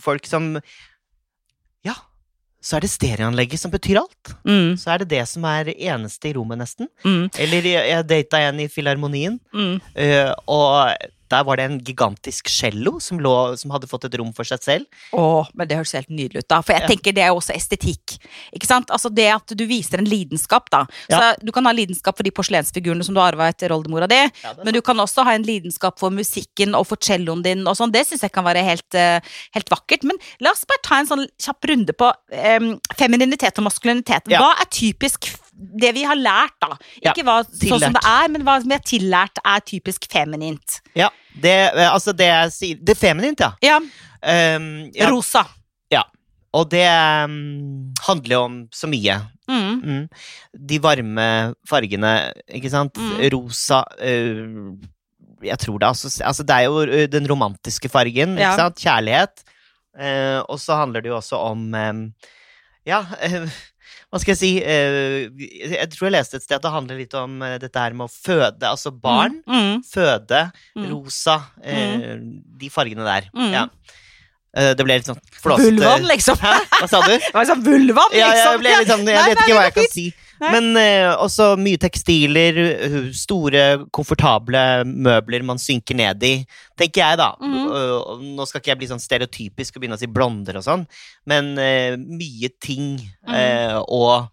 folk 0.04 0.28
som 0.28 0.50
Ja, 1.88 1.96
så 2.64 2.78
er 2.78 2.84
det 2.84 2.92
stereoanlegget 2.92 3.62
som 3.62 3.72
betyr 3.72 4.02
alt. 4.02 4.34
Mm, 4.44 4.76
Så 4.80 4.92
er 4.92 5.04
det 5.04 5.10
det 5.14 5.24
som 5.32 5.46
er 5.48 5.72
eneste 5.72 6.28
i 6.32 6.34
rommet, 6.36 6.60
nesten. 6.60 6.90
mm, 7.06 7.30
Eller 7.46 7.70
jeg, 7.72 7.90
jeg 7.94 8.08
data 8.12 8.42
en 8.50 8.60
i 8.64 8.68
Filharmonien, 8.72 9.40
mm. 9.56 9.76
eh, 10.04 10.34
og 10.52 10.92
der 11.30 11.44
var 11.44 11.58
det 11.60 11.66
en 11.68 11.80
gigantisk 11.84 12.48
cello 12.50 13.00
som, 13.04 13.20
lå, 13.20 13.56
som 13.58 13.72
hadde 13.72 13.88
fått 13.90 14.06
et 14.06 14.16
rom 14.20 14.34
for 14.34 14.44
seg 14.48 14.62
selv. 14.64 14.86
Åh, 15.14 15.48
men 15.54 15.68
det 15.68 15.78
høres 15.78 15.94
helt 15.98 16.10
nydelig 16.10 16.44
ut 16.46 16.48
da, 16.48 16.62
for 16.62 16.74
jeg 16.74 16.82
Ja. 16.84 16.88
tenker 16.88 17.14
det 17.14 17.24
er 17.24 17.28
jo 17.34 17.40
også 17.42 17.56
estetikk. 17.56 18.18
Ikke 18.56 18.66
sant? 18.68 18.90
Altså 18.90 19.10
det 19.14 19.28
at 19.34 19.48
du 19.58 19.66
viser 19.66 20.00
en 20.00 20.06
lidenskap 20.10 20.70
da. 20.70 20.86
Så 21.10 21.20
Ja. 21.20 21.36
du 21.44 21.52
kan 21.52 21.66
ha 21.66 21.72
lidenskap 21.72 22.18
for 22.18 22.24
de 22.24 22.32
porselensfigurene 22.32 23.04
som 23.04 23.16
du 23.16 23.22
arva 23.22 23.50
etter 23.50 23.70
oldemora 23.72 24.08
di, 24.08 24.22
men 24.64 24.74
du 24.74 24.82
kan 24.82 24.96
også 24.98 25.24
ha 25.24 25.32
en 25.34 25.44
lidenskap 25.44 26.00
for 26.00 26.10
musikken 26.10 26.76
og 26.76 26.88
for 26.88 26.98
celloen 26.98 27.44
din 27.44 27.66
og 27.68 27.76
sånn. 27.76 27.92
Det 27.92 28.06
syns 28.08 28.22
jeg 28.22 28.32
kan 28.32 28.44
være 28.46 28.64
helt, 28.64 28.96
eh, 28.96 29.20
helt 29.54 29.70
vakkert. 29.70 30.04
Men 30.04 30.18
la 30.40 30.52
oss 30.52 30.66
bare 30.66 30.80
ta 30.84 31.00
en 31.00 31.08
sånn 31.08 31.28
kjapp 31.40 31.64
runde 31.70 31.94
på 31.94 32.12
um, 32.60 32.80
femininitet 32.96 33.58
og 33.60 33.66
maskulinitet. 33.66 34.28
Ja. 34.28 34.40
Hva 34.40 34.62
er 34.62 34.66
typisk 34.72 35.28
det 35.58 35.94
vi 35.96 36.04
har 36.06 36.18
lært, 36.20 36.54
da. 36.62 36.76
Ikke 37.02 37.24
hva 37.26 37.40
sånn 37.46 37.82
som 37.82 37.96
det 37.96 38.04
er, 38.06 38.28
men 38.34 38.44
hva 38.46 38.60
som 38.62 38.70
vi 38.70 38.78
har 38.78 38.86
tillært 38.86 39.40
er 39.44 39.64
typisk 39.66 40.06
feminint. 40.12 40.82
Ja, 40.98 41.10
det, 41.34 41.56
eh, 41.74 41.88
altså 41.90 42.14
det 42.18 42.28
jeg 42.30 42.54
sier 42.54 42.80
Det 42.82 42.94
er 42.96 43.02
feminint, 43.02 43.42
ja. 43.42 43.54
Ja, 43.66 43.80
Um, 44.18 44.90
ja 44.98 45.12
rosa. 45.14 45.44
og 46.58 46.72
det 46.72 46.88
um, 47.28 47.94
handler 48.08 48.34
jo 48.34 48.40
om 48.48 48.56
så 48.74 48.88
mye. 48.90 49.18
Mm. 49.48 49.76
Mm. 49.84 50.06
De 50.72 50.80
varme 50.82 51.26
fargene, 51.70 52.14
ikke 52.50 52.72
sant? 52.74 52.98
Mm. 52.98 53.20
Rosa 53.36 53.84
uh, 54.02 54.74
Jeg 55.46 55.60
tror 55.62 55.78
det 55.78 55.88
altså, 55.92 56.10
altså 56.26 56.44
Det 56.48 56.56
er 56.56 56.66
jo 56.66 56.82
øh, 56.82 57.06
den 57.12 57.30
romantiske 57.30 57.92
fargen, 57.94 58.40
Ja. 58.40 58.50
ikke 58.50 58.64
sant? 58.64 58.82
Kjærlighet. 58.82 59.44
Uh, 59.94 60.42
og 60.50 60.58
så 60.60 60.80
handler 60.82 61.06
det 61.06 61.10
jo 61.14 61.20
også 61.20 61.38
om 61.52 61.68
um, 61.74 62.02
Ja, 62.88 63.04
eh, 63.22 63.46
hva 64.08 64.20
skal 64.24 64.32
jeg 64.32 64.40
si 64.40 64.50
eh, 64.64 65.28
Jeg 65.76 65.90
tror 65.92 66.08
jeg 66.08 66.14
leste 66.16 66.40
et 66.40 66.46
sted 66.46 66.56
at 66.56 66.64
det 66.64 66.72
handler 66.72 67.00
litt 67.02 67.16
om 67.20 67.42
eh, 67.44 67.58
dette 67.60 67.82
her 67.84 67.96
med 67.98 68.08
å 68.08 68.12
føde, 68.14 68.64
altså 68.70 68.94
barn. 68.96 69.42
Mm. 69.48 69.82
Føde, 69.88 70.46
Mm. 70.78 70.86
rosa, 70.94 71.40
mm. 71.60 72.22
de 72.62 72.70
fargene 72.72 73.04
der. 73.08 73.28
Mm. 73.36 73.52
Ja. 73.52 73.66
Eh, 74.58 74.72
det 74.78 74.86
ble 74.86 74.96
litt 75.02 75.10
sånn 75.10 75.20
flåsete. 75.42 75.74
Vulvan, 75.76 76.08
liksom. 76.08 76.40
Hæ? 76.40 76.54
Hva 76.80 76.88
sa 76.90 77.02
du? 77.04 77.14
Det 77.26 77.34
var 77.36 77.50
sånn 77.50 77.66
vulvan, 77.66 78.16
Ja, 78.16 78.32
liksom. 78.32 78.54
jeg 78.56 78.64
ble 78.64 78.78
litt 78.80 78.94
sånn, 78.94 79.06
jeg 79.12 79.28
vet 79.34 79.44
ikke 79.44 79.58
hva 79.60 79.66
jeg 79.68 79.76
kan 79.76 79.92
si. 79.94 80.06
Men 80.42 80.70
eh, 80.78 81.10
også 81.14 81.54
mye 81.60 81.80
tekstiler, 81.82 82.60
uh, 82.88 82.98
store, 83.16 83.64
komfortable 83.96 84.62
møbler 84.86 85.46
man 85.46 85.62
synker 85.62 85.98
ned 85.98 86.26
i, 86.28 86.34
tenker 86.78 87.04
jeg, 87.04 87.20
da. 87.22 87.32
Uh, 87.42 88.22
nå 88.22 88.46
skal 88.48 88.62
ikke 88.62 88.74
jeg 88.74 88.82
bli 88.84 88.92
sånn 88.92 89.04
stereotypisk 89.04 89.78
og 89.78 89.84
begynne 89.84 89.98
å 89.98 90.02
si 90.02 90.10
blonder 90.12 90.60
og 90.60 90.66
sånn, 90.68 90.86
men 91.30 91.54
eh, 91.62 91.96
mye 91.98 92.52
ting 92.64 92.98
eh, 93.28 93.78
og 93.82 94.30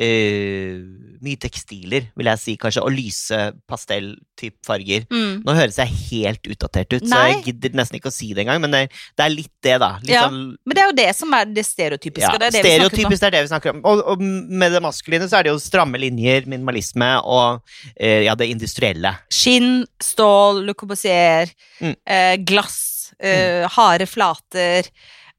eh, 0.00 0.78
mye 1.20 1.36
tekstiler, 1.40 2.06
vil 2.16 2.28
jeg 2.30 2.40
si, 2.40 2.54
kanskje, 2.60 2.82
og 2.86 2.94
lyse 2.96 3.38
pastell-type 3.68 4.56
farger. 4.66 5.04
Mm. 5.12 5.42
Nå 5.44 5.54
høres 5.58 5.76
jeg 5.82 5.92
helt 6.10 6.48
utdatert 6.54 6.94
ut, 6.96 7.04
så 7.10 7.20
jeg 7.28 7.42
gidder 7.50 7.74
nesten 7.76 7.98
ikke 7.98 8.08
å 8.08 8.14
si 8.14 8.30
det 8.36 8.44
engang, 8.46 8.62
men 8.64 8.72
det, 8.72 8.82
det 9.18 9.26
er 9.26 9.34
litt 9.34 9.52
det, 9.66 9.76
da. 9.82 9.90
Litt 10.00 10.14
Ja. 10.14 10.22
sånn 10.28 10.56
Men 10.64 10.76
det 10.78 10.82
er 10.84 10.88
jo 10.90 10.96
det 11.02 11.08
som 11.18 11.34
er 11.36 11.44
det 11.52 11.66
stereotypiske. 11.68 12.24
ja, 12.32 12.38
det 12.40 12.48
er 12.48 12.56
det 12.56 12.64
stereotypisk 12.64 13.22
er 13.28 13.34
det 13.36 13.42
vi 13.44 13.52
snakker 13.52 13.74
om. 13.76 13.82
Og, 13.84 14.02
og 14.14 14.24
med 14.24 14.72
det 14.72 14.82
maskuline 14.84 15.28
så 15.28 15.38
er 15.40 15.48
det 15.48 15.52
jo 15.54 15.60
stramme 15.62 16.00
linjer, 16.00 16.48
minimalisme 16.48 17.10
og 17.24 17.60
uh, 17.60 18.20
ja, 18.24 18.34
det 18.40 18.48
industrielle. 18.54 19.12
Skinn, 19.30 19.84
stål, 20.02 20.64
Le 20.70 20.74
Corbusier, 20.74 21.52
Mm. 21.80 21.94
uh, 22.08 22.36
glass, 22.44 23.12
eh, 23.20 23.64
harde 23.72 24.04
flater. 24.08 24.88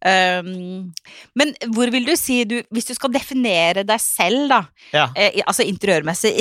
Um, 0.01 0.88
men 1.38 1.51
hvor 1.75 1.91
vil 1.93 2.08
du 2.08 2.15
si 2.17 2.39
du 2.50 2.55
Hvis 2.74 2.88
du 2.89 2.96
skal 2.98 3.12
definere 3.13 3.84
deg 3.86 4.01
selv, 4.01 4.48
da, 4.50 4.63
Ja. 4.96 5.03
eh, 5.13 5.43
altså 5.46 5.62
interiørmessig, 5.70 6.34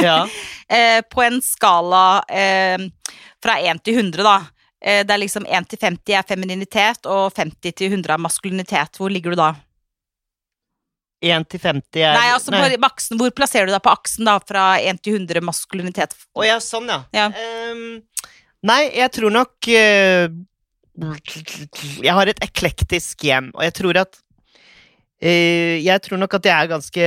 ja. 0.00 0.22
eh, 0.72 1.02
på 1.12 1.20
en 1.26 1.36
skala 1.44 2.22
eh, 2.32 2.86
fra 3.44 3.58
1 3.60 3.82
til 3.84 4.00
100, 4.00 4.24
da. 4.24 4.38
Eh, 4.80 5.02
der 5.04 5.20
liksom 5.20 5.44
1 5.44 5.68
til 5.68 5.78
50 5.80 6.16
er 6.16 6.24
femininitet, 6.28 7.04
og 7.04 7.32
50 7.36 7.76
til 7.76 7.92
100 7.92 8.16
er 8.16 8.24
maskulinitet. 8.24 8.96
Hvor 8.96 9.12
ligger 9.12 9.36
du 9.36 9.40
da? 9.42 9.52
1 11.24 11.46
til 11.48 11.60
50 11.60 12.00
er 12.04 12.16
Nei, 12.18 12.26
altså 12.34 12.52
På 12.52 12.88
aksen, 12.88 13.18
Hvor 13.20 13.30
plasserer 13.36 13.68
du 13.68 13.72
deg 13.72 13.82
på 13.84 13.92
aksen 13.94 14.28
da, 14.28 14.38
fra 14.44 14.64
1 14.80 15.00
til 15.04 15.16
100 15.20 15.44
maskulinitet? 15.44 16.16
Å 16.36 16.44
ja, 16.44 16.58
sånn, 16.60 16.90
ja. 16.90 17.00
Ja. 17.16 17.28
Um, 17.72 18.02
nei, 18.66 18.82
jeg 18.92 19.12
tror 19.16 19.32
nok 19.32 19.68
eh, 19.72 20.28
Jeg 22.04 22.14
har 22.14 22.30
et 22.30 22.38
eklektisk 22.44 23.24
hjem, 23.26 23.50
og 23.54 23.64
jeg 23.66 23.74
tror 23.80 23.98
at 24.04 24.14
uh, 25.24 25.76
Jeg 25.82 26.00
tror 26.04 26.18
nok 26.22 26.34
at 26.38 26.44
jeg 26.46 26.54
er 26.54 26.70
ganske 26.70 27.04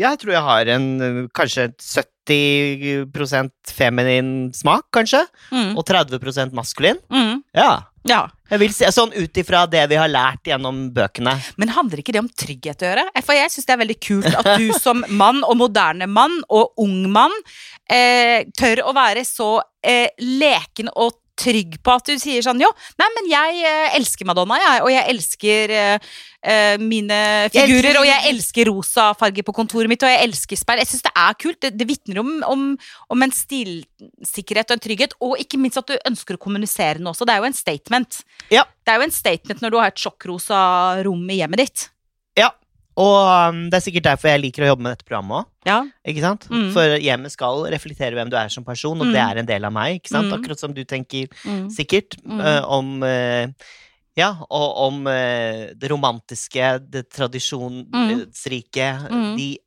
Jeg 0.00 0.18
tror 0.22 0.32
jeg 0.34 0.42
har 0.48 0.70
en 0.74 0.88
kanskje 1.36 1.68
70% 2.28 3.50
feminin 3.68 4.30
smak, 4.56 4.86
kanskje, 4.96 5.26
Mm. 5.52 5.76
og 5.76 5.84
30% 5.86 6.52
maskulin. 6.56 6.96
Mm. 7.12 7.42
Ja. 7.54 7.82
Ja. 8.08 8.22
Jeg 8.50 8.58
vil 8.60 8.72
si, 8.76 8.84
sånn 8.92 9.12
ut 9.16 9.38
ifra 9.40 9.62
det 9.70 9.86
vi 9.90 9.96
har 9.96 10.08
lært 10.08 10.44
gjennom 10.48 10.90
bøkene. 10.94 11.34
Men 11.56 11.68
handler 11.72 11.98
ikke 12.02 12.12
det 12.12 12.20
om 12.22 12.28
trygghet 12.28 12.82
å 12.84 12.88
gjøre? 12.90 13.04
For 13.24 13.32
jeg 13.36 13.50
syns 13.52 13.66
det 13.68 13.72
er 13.74 13.80
veldig 13.82 13.98
kult 14.04 14.28
at 14.40 14.50
du 14.60 14.72
som 14.84 15.04
mann, 15.08 15.42
og 15.44 15.56
moderne 15.60 16.06
mann, 16.10 16.36
og 16.52 16.72
ung 16.84 17.10
mann, 17.12 17.32
eh, 17.90 18.44
tør 18.56 18.82
å 18.88 18.92
være 18.96 19.24
så 19.28 19.60
eh, 19.84 20.08
leken 20.20 20.88
og 20.94 21.12
trygg 21.38 21.78
på 21.84 21.94
at 21.94 22.08
du 22.08 22.14
sier 22.20 22.44
sånn 22.44 22.62
jo, 22.62 22.68
nei, 23.00 23.08
men 23.16 23.28
jeg 23.30 23.62
eh, 23.66 23.96
elsker 23.98 24.28
Madonna, 24.28 24.58
jeg, 24.60 24.82
og 24.84 24.90
jeg 24.92 25.08
elsker 25.14 25.74
eh, 25.74 26.14
mine 26.82 27.18
figurer, 27.52 27.90
jeg 27.90 28.00
og 28.00 28.08
jeg 28.08 28.30
elsker 28.32 28.68
rosa 28.70 29.06
farge 29.18 29.44
på 29.46 29.54
kontoret 29.56 29.90
mitt, 29.90 30.04
og 30.04 30.12
jeg 30.12 30.28
elsker 30.28 30.60
speil. 30.60 30.82
Jeg 30.82 30.90
syns 30.92 31.06
det 31.06 31.14
er 31.24 31.38
kult. 31.40 31.60
Det, 31.64 31.72
det 31.78 31.88
vitner 31.88 32.20
om, 32.20 32.34
om, 32.50 32.66
om 33.14 33.24
en 33.24 33.34
stilsikkerhet 33.34 34.68
og 34.68 34.76
en 34.76 34.84
trygghet, 34.84 35.16
og 35.24 35.40
ikke 35.40 35.60
minst 35.60 35.80
at 35.80 35.88
du 35.88 35.96
ønsker 35.96 36.36
å 36.36 36.44
kommunisere 36.44 37.00
noe 37.00 37.14
også. 37.14 37.26
Det 37.28 37.34
er 37.34 37.42
jo 37.42 37.50
en 37.50 37.58
statement. 37.58 38.20
Ja. 38.52 38.66
Det 38.84 38.92
er 38.92 39.00
jo 39.00 39.08
en 39.08 39.16
statement 39.16 39.64
når 39.64 39.72
du 39.72 39.80
har 39.80 39.92
et 39.94 40.04
sjokkrosa 40.04 40.60
rom 41.06 41.24
i 41.32 41.40
hjemmet 41.40 41.64
ditt. 41.64 41.88
Og 42.96 43.50
um, 43.50 43.64
det 43.70 43.80
er 43.80 43.82
sikkert 43.82 44.04
derfor 44.06 44.28
jeg 44.30 44.40
liker 44.44 44.62
å 44.62 44.68
jobbe 44.72 44.82
med 44.86 44.92
dette 44.94 45.04
programmet 45.08 45.40
òg. 45.42 45.46
Ja. 45.66 45.80
Ikke 46.06 46.22
sant? 46.22 46.44
Mm. 46.52 46.68
For 46.76 46.94
hjemmet 47.02 47.32
skal 47.34 47.64
reflektere 47.72 48.14
hvem 48.14 48.30
du 48.30 48.36
er 48.38 48.48
som 48.54 48.62
person, 48.64 49.00
og 49.00 49.06
Mm. 49.08 49.12
det 49.16 49.20
er 49.24 49.36
en 49.40 49.46
del 49.48 49.64
av 49.64 49.72
meg. 49.74 49.96
Ikke 50.00 50.10
sant? 50.12 50.28
Mm. 50.30 50.36
Akkurat 50.38 50.58
som 50.60 50.72
du 50.76 50.84
tenker 50.84 51.26
Mm. 51.44 51.66
sikkert 51.74 52.14
eh, 52.24 52.62
om 52.64 53.02
eh, 53.02 53.48
Ja, 54.16 54.28
og 54.48 54.76
om 54.78 55.06
eh, 55.10 55.72
det 55.74 55.90
romantiske, 55.90 56.78
det 56.88 57.08
tradisjonsrike, 57.10 58.92
Mm. 59.10 59.36
de 59.36 59.58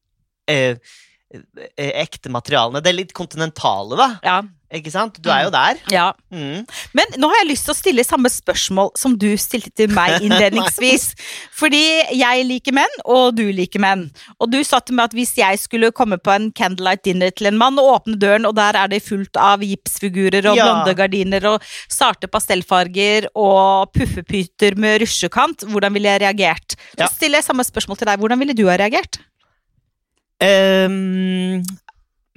ekte 1.78 2.30
materialene. 2.32 2.80
Det 2.82 2.88
er 2.94 2.96
litt 2.96 3.12
kontinentale, 3.14 3.98
da. 4.00 4.08
Ja. 4.24 4.38
Ikke 4.68 4.92
sant? 4.92 5.16
Du 5.24 5.30
er 5.32 5.46
jo 5.46 5.50
der. 5.54 5.78
ja. 5.90 6.10
Mm. 6.30 6.66
Men 6.94 7.14
nå 7.22 7.30
har 7.32 7.38
jeg 7.40 7.48
lyst 7.54 7.64
til 7.70 7.72
å 7.72 7.78
stille 7.78 8.04
samme 8.04 8.28
spørsmål 8.28 8.90
som 9.00 9.14
du 9.16 9.30
stilte 9.40 9.72
til 9.80 9.94
meg 9.96 10.20
innledningsvis. 10.28 11.14
Fordi 11.56 11.80
jeg 12.20 12.44
liker 12.50 12.76
menn, 12.76 12.98
og 13.08 13.38
du 13.38 13.46
liker 13.56 13.80
menn. 13.80 14.10
Og 14.44 14.52
du 14.52 14.58
sa 14.68 14.82
til 14.84 14.98
meg 15.00 15.08
at 15.08 15.16
hvis 15.16 15.32
jeg 15.40 15.62
skulle 15.62 15.94
komme 15.96 16.18
på 16.20 16.34
en 16.36 16.50
candlelight 16.52 17.06
dinner 17.08 17.32
til 17.32 17.48
en 17.48 17.58
mann, 17.62 17.80
og 17.80 17.94
åpne 18.02 18.20
døren, 18.20 18.46
og 18.50 18.58
der 18.60 18.76
er 18.76 18.92
det 18.92 19.00
fullt 19.08 19.40
av 19.40 19.64
gipsfigurer 19.64 20.44
og 20.52 20.58
Ja. 20.60 20.66
blonde 20.68 20.98
gardiner 21.00 21.48
og 21.54 21.64
sarte 21.88 22.28
pastellfarger 22.28 23.30
og 23.40 23.94
puffepyter 23.96 24.76
med 24.76 25.00
rusjekant, 25.06 25.64
hvordan 25.64 25.94
ville 25.96 26.12
jeg 26.12 26.22
reagert? 26.28 26.76
Så 26.92 27.06
Ja. 27.06 27.08
stiller 27.08 27.40
jeg 27.40 27.46
samme 27.48 27.64
spørsmål 27.64 27.98
til 28.04 28.08
deg. 28.12 28.20
Hvordan 28.20 28.40
ville 28.44 28.54
du 28.54 28.68
ha 28.68 28.76
reagert? 28.76 29.20
Mm, 30.44 31.64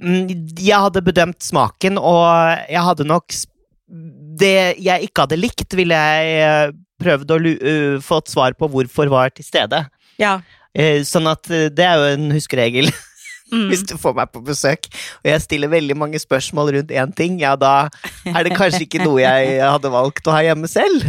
jeg 0.01 0.81
hadde 0.81 1.01
bedømt 1.05 1.43
smaken, 1.45 1.97
og 2.01 2.25
jeg 2.69 2.81
hadde 2.87 3.05
nok 3.05 3.33
Det 4.41 4.77
jeg 4.81 5.03
ikke 5.09 5.25
hadde 5.25 5.37
likt, 5.37 5.75
ville 5.77 5.93
jeg 5.93 6.41
eh, 6.41 6.71
prøvd 7.01 7.31
å 7.33 7.37
uh, 7.41 7.95
få 8.01 8.17
et 8.21 8.31
svar 8.31 8.53
på 8.57 8.69
hvorfor 8.71 9.09
var 9.11 9.29
til 9.35 9.45
stede. 9.45 9.83
Ja. 10.21 10.39
Uh, 10.77 11.01
sånn 11.05 11.27
at 11.29 11.49
eh, 11.51 11.67
det 11.73 11.85
er 11.85 11.99
jo 11.99 12.11
en 12.15 12.31
huskeregel 12.35 12.91
Mm. 13.51 13.65
hvis 13.67 13.81
du 13.83 13.97
får 13.99 14.13
meg 14.15 14.29
på 14.31 14.39
besøk, 14.47 14.85
og 15.19 15.27
jeg 15.27 15.41
stiller 15.43 15.67
veldig 15.67 15.97
mange 15.99 16.19
spørsmål 16.23 16.69
rundt 16.77 16.91
én 16.95 17.09
ting, 17.11 17.33
ja, 17.41 17.57
da 17.59 17.89
er 18.23 18.45
det 18.47 18.53
kanskje 18.55 18.85
ikke 18.85 19.01
noe 19.03 19.19
jeg 19.19 19.57
hadde 19.59 19.91
valgt 19.91 20.23
å 20.23 20.31
ha 20.37 20.39
hjemme 20.45 20.69
selv. 20.71 21.03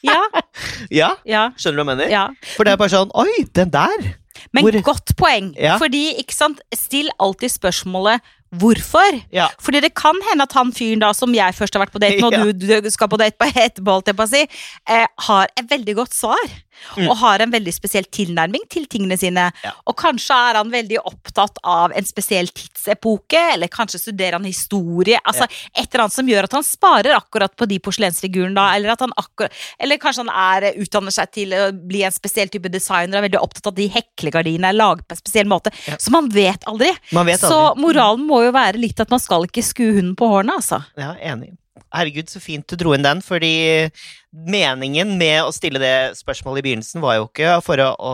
Ja. 0.00 0.16
Ja, 0.90 1.10
Ja. 1.28 1.42
skjønner 1.60 1.82
du 1.82 1.84
hva 1.84 1.92
jeg 1.92 1.98
mener? 1.98 2.08
ja. 2.08 2.22
For 2.56 2.64
det 2.64 2.72
er 2.72 2.80
bare 2.80 2.94
sånn 2.94 3.12
Oi, 3.20 3.44
den 3.52 3.68
der! 3.74 4.08
Men 4.52 4.64
Hvor- 4.64 4.82
godt 4.82 5.16
poeng. 5.16 5.54
Ja. 5.56 5.76
Fordi, 5.76 6.14
ikke 6.18 6.34
sant, 6.34 6.60
still 6.74 7.08
alltid 7.20 7.48
spørsmålet 7.48 8.20
hvorfor. 8.60 9.20
Ja. 9.32 9.48
Fordi 9.62 9.80
det 9.84 9.94
kan 9.98 10.18
hende 10.28 10.44
at 10.48 10.52
han 10.56 10.72
fyren 10.76 11.00
da, 11.04 11.12
som 11.16 11.32
jeg 11.36 11.56
først 11.56 11.76
har 11.78 11.86
vært 11.86 11.94
på 11.94 12.02
date 12.02 12.20
med, 12.20 12.32
Ja. 12.36 12.42
og 12.46 12.58
du, 12.58 12.68
du 12.84 12.90
skal 12.92 13.08
på 13.12 13.20
date 13.20 13.38
på 13.40 13.48
etterpå, 13.66 13.96
holdt 13.98 14.12
jeg 14.12 14.18
på 14.18 14.26
å 14.26 14.32
si, 14.32 14.44
eh, 14.88 15.06
har 15.28 15.48
et 15.56 15.70
veldig 15.70 15.96
godt 16.02 16.16
svar. 16.16 16.52
Mm. 16.96 17.04
Og 17.12 17.16
har 17.20 17.42
en 17.44 17.50
veldig 17.52 17.70
spesiell 17.76 18.06
tilnærming 18.10 18.64
til 18.72 18.86
tingene 18.90 19.14
sine. 19.20 19.44
Ja. 19.62 19.70
Og 19.86 19.94
kanskje 20.00 20.34
er 20.34 20.56
han 20.58 20.70
veldig 20.72 20.98
opptatt 21.06 21.60
av 21.68 21.92
en 21.94 22.06
spesiell 22.08 22.48
tidsepoke, 22.48 23.38
eller 23.52 23.70
kanskje 23.70 24.00
studerer 24.00 24.38
han 24.38 24.48
historie. 24.48 25.20
Altså 25.28 25.44
et 25.46 25.84
eller 25.84 26.06
annet 26.06 26.16
som 26.16 26.30
gjør 26.32 26.48
at 26.48 26.56
han 26.56 26.64
sparer 26.66 27.14
akkurat 27.14 27.54
på 27.60 27.68
de 27.70 27.78
porselensfigurene 27.84 28.56
da, 28.56 28.64
eller, 28.74 28.94
at 28.96 29.04
han 29.04 29.12
akkurat, 29.20 29.54
eller 29.84 30.00
kanskje 30.02 30.24
han 30.24 30.32
er, 30.32 30.68
eh, 30.72 30.80
utdanner 30.82 31.14
seg 31.14 31.30
til 31.36 31.54
å 31.54 31.62
bli 31.76 32.02
en 32.08 32.16
spesiell 32.16 32.50
type 32.50 32.72
designer, 32.72 33.20
er 33.20 33.28
veldig 33.28 33.42
opptatt 33.44 33.70
av 33.70 33.76
de 33.78 33.86
heklegardinene 33.92 34.72
er 34.72 34.80
laget 34.80 35.06
på 35.06 35.14
en 35.16 35.22
spesiell 35.22 35.46
måte. 35.52 35.70
Så 36.00 36.10
man 36.10 36.32
vet 36.34 36.66
aldri. 36.72 36.90
Man 37.12 37.28
vet 37.30 37.44
Så 37.44 37.60
moralen 37.78 38.26
må 38.26 38.41
jo 38.46 38.52
være 38.56 38.78
litt 38.82 39.00
at 39.00 39.10
man 39.10 39.20
skal 39.22 39.44
ikke 39.48 39.62
skue 39.66 39.92
hunden 39.98 40.14
på 40.18 40.28
hårene, 40.32 40.58
altså. 40.60 40.82
Ja, 40.98 41.14
enig. 41.20 41.54
herregud, 41.92 42.28
så 42.32 42.40
fint 42.40 42.64
du 42.68 42.76
dro 42.80 42.94
inn 42.96 43.02
den, 43.04 43.18
fordi 43.20 43.90
meningen 44.32 45.10
med 45.20 45.42
å 45.44 45.50
stille 45.52 45.76
det 45.76 46.14
spørsmålet 46.16 46.62
i 46.62 46.64
begynnelsen 46.64 47.02
var 47.02 47.18
jo 47.18 47.26
ikke 47.26 47.58
for 47.64 47.80
å, 47.84 47.88
å 48.00 48.12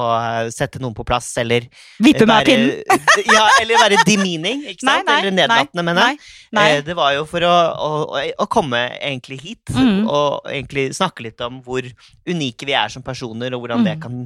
sette 0.50 0.80
noen 0.82 0.97
på 0.97 1.04
plass, 1.06 1.28
eller 1.38 1.68
Vippe 2.02 2.26
meg 2.26 2.40
av 2.40 2.49
pinnen. 2.49 3.04
ja, 3.37 3.44
eller 3.61 3.78
være 3.85 4.00
demeaning, 4.08 4.64
ikke 4.73 4.82
sant? 4.82 5.06
nei, 5.06 5.18
eller 5.20 5.37
nedlatende, 5.37 5.85
mener 5.87 6.08
jeg. 6.08 6.18
Nei, 6.50 6.58
nei. 6.58 6.64
Eh, 6.78 6.82
Det 6.88 6.97
var 6.99 7.12
jo 7.14 7.23
for 7.30 7.47
å, 7.47 7.52
å, 7.87 8.25
å 8.42 8.49
komme 8.50 8.80
egentlig 8.99 9.38
hit, 9.44 9.70
mm. 9.70 10.08
og 10.11 10.50
egentlig 10.50 10.88
snakke 10.99 11.28
litt 11.28 11.47
om 11.47 11.61
hvor 11.62 11.87
unike 12.26 12.66
vi 12.66 12.75
er 12.75 12.90
som 12.90 13.04
personer, 13.06 13.54
og 13.54 13.62
hvordan 13.62 13.87
det 13.87 13.94
Mhm. 13.99 14.02
kan 14.02 14.18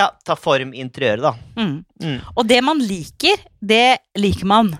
ja, 0.00 0.08
ta 0.24 0.38
form 0.40 0.72
i 0.72 0.80
interiøret, 0.80 1.22
da. 1.28 1.34
Mm. 1.60 1.76
Mm. 2.00 2.18
Og 2.38 2.48
det 2.48 2.62
man 2.64 2.80
liker, 2.80 3.36
det 3.60 3.98
liker 4.16 4.48
man. 4.48 4.72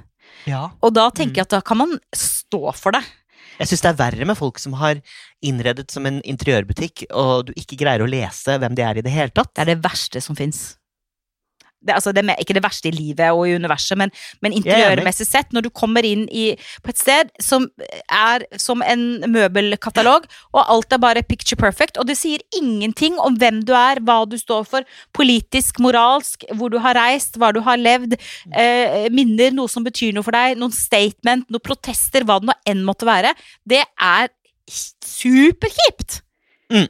Ja. 0.49 0.69
Og 0.85 0.95
da 0.97 1.09
tenker 1.15 1.43
jeg 1.43 1.49
at 1.49 1.57
da 1.57 1.63
kan 1.65 1.81
man 1.81 1.99
stå 2.17 2.67
for 2.77 2.97
det. 2.97 3.03
Jeg 3.59 3.71
syns 3.71 3.85
det 3.85 3.91
er 3.93 3.99
verre 4.01 4.27
med 4.27 4.39
folk 4.39 4.59
som 4.59 4.75
har 4.81 4.99
innredet 5.45 5.87
som 5.95 6.07
en 6.09 6.19
interiørbutikk, 6.27 7.07
og 7.15 7.51
du 7.51 7.53
ikke 7.59 7.79
greier 7.85 8.03
å 8.03 8.11
lese 8.11 8.57
hvem 8.59 8.75
de 8.75 8.83
er 8.83 8.99
i 8.99 9.05
det 9.05 9.13
hele 9.15 9.35
tatt. 9.35 9.53
Det 9.55 9.63
er 9.63 9.75
det 9.75 9.85
verste 9.85 10.23
som 10.25 10.39
fins. 10.39 10.73
Det, 11.85 11.95
altså, 11.97 12.13
det 12.17 12.25
er 12.25 12.41
ikke 12.41 12.57
det 12.57 12.65
verste 12.65 12.91
i 12.91 12.95
livet 12.95 13.31
og 13.31 13.45
i 13.49 13.55
universet, 13.59 13.99
men, 14.01 14.13
men 14.43 14.53
er 14.53 14.61
interiørmessig 14.63 15.27
sett, 15.29 15.53
når 15.55 15.67
du 15.67 15.71
kommer 15.75 16.07
inn 16.07 16.25
i, 16.33 16.47
på 16.85 16.93
et 16.93 17.01
sted 17.01 17.33
som 17.43 17.69
er 18.09 18.47
som 18.61 18.83
en 18.85 19.25
møbelkatalog, 19.31 20.29
og 20.55 20.63
alt 20.63 20.97
er 20.97 21.03
bare 21.03 21.25
picture 21.27 21.59
perfect, 21.61 21.99
og 22.01 22.09
det 22.09 22.17
sier 22.21 22.43
ingenting 22.57 23.19
om 23.23 23.39
hvem 23.41 23.63
du 23.67 23.75
er, 23.77 24.01
hva 24.05 24.23
du 24.29 24.37
står 24.41 24.67
for, 24.71 24.89
politisk, 25.17 25.81
moralsk, 25.85 26.47
hvor 26.59 26.73
du 26.73 26.81
har 26.85 26.97
reist, 26.99 27.39
hva 27.41 27.53
du 27.55 27.61
har 27.65 27.81
levd, 27.81 28.17
eh, 28.55 29.11
minner, 29.15 29.55
noe 29.55 29.71
som 29.71 29.85
betyr 29.87 30.15
noe 30.15 30.27
for 30.27 30.37
deg, 30.37 30.59
noen 30.61 30.75
statement, 30.75 31.49
noen 31.51 31.65
protester, 31.65 32.27
hva 32.27 32.41
det 32.41 32.51
nå 32.51 32.59
enn 32.71 32.85
måtte 32.87 33.09
være, 33.09 33.35
det 33.69 33.83
er 33.85 34.33
superkjipt! 35.05 36.23
Mm. 36.73 36.89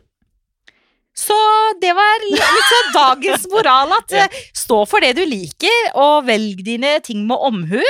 Så 1.14 1.37
det 1.78 1.92
var 1.94 2.25
sånn 2.71 2.90
dagens 2.94 3.47
moral 3.52 3.92
at 4.00 4.14
Ja. 4.18 4.25
eh, 4.26 4.42
stå 4.56 4.80
for 4.90 5.04
det 5.04 5.12
du 5.18 5.23
liker, 5.28 5.92
og 5.94 6.26
velg 6.26 6.64
dine 6.66 6.97
ting 7.06 7.23
med 7.28 7.38
omhu. 7.38 7.80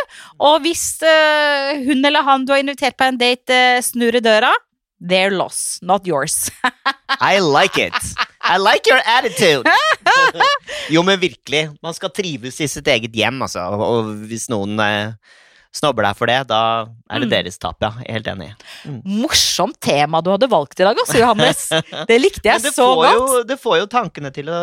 Og 0.45 0.61
hvis 0.65 0.85
uh, 1.05 1.73
hun 1.87 2.05
eller 2.05 2.25
han 2.27 2.45
du 2.45 2.53
har 2.53 2.61
invitert 2.63 2.99
på 3.01 3.09
en 3.09 3.21
date, 3.21 3.49
uh, 3.79 3.81
snur 3.85 4.21
i 4.21 4.23
døra, 4.25 4.53
their 5.01 5.31
loss, 5.33 5.79
not 5.83 6.07
yours. 6.07 6.51
I 7.21 7.39
like 7.41 7.79
it! 7.81 7.97
I 8.45 8.59
like 8.59 8.87
your 8.91 9.01
attitude! 9.07 9.65
jo, 10.95 11.03
men 11.03 11.21
virkelig. 11.21 11.71
Man 11.83 11.97
skal 11.97 12.13
trives 12.13 12.61
i 12.61 12.69
sitt 12.69 12.89
eget 12.89 13.17
hjem, 13.17 13.41
altså. 13.45 13.65
Og, 13.73 14.13
hvis 14.29 14.49
noen 14.53 14.77
eh, 14.85 15.15
snobber 15.75 16.07
deg 16.07 16.19
for 16.19 16.31
det, 16.31 16.37
da 16.51 16.59
er 17.11 17.23
det 17.25 17.27
Mm. 17.29 17.33
deres 17.33 17.59
tap, 17.59 17.81
ja. 17.83 17.91
Jeg 18.05 18.07
er 18.09 18.17
helt 18.19 18.29
enig. 18.31 18.49
Morsomt 19.05 19.79
tema 19.83 20.21
du 20.23 20.31
hadde 20.31 20.49
valgt 20.51 20.79
i 20.79 20.85
dag, 20.87 20.97
altså, 21.03 21.19
Johannes. 21.19 21.65
Det 22.11 22.19
likte 22.21 22.47
jeg 22.47 22.63
det 22.63 22.73
så 22.75 22.87
godt. 22.95 23.15
Jo, 23.19 23.43
det 23.49 23.59
får 23.61 23.81
jo 23.83 23.87
tankene 23.91 24.31
til 24.35 24.51
å, 24.53 24.61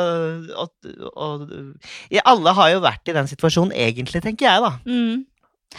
å, 0.56 0.68
å 1.12 1.28
ja, 2.12 2.22
Alle 2.32 2.54
har 2.56 2.72
jo 2.76 2.80
vært 2.84 3.12
i 3.12 3.16
den 3.18 3.28
situasjonen, 3.28 3.74
egentlig, 3.76 4.24
tenker 4.24 4.48
jeg, 4.48 4.64
da. 4.64 4.72
Mm. 4.88 5.26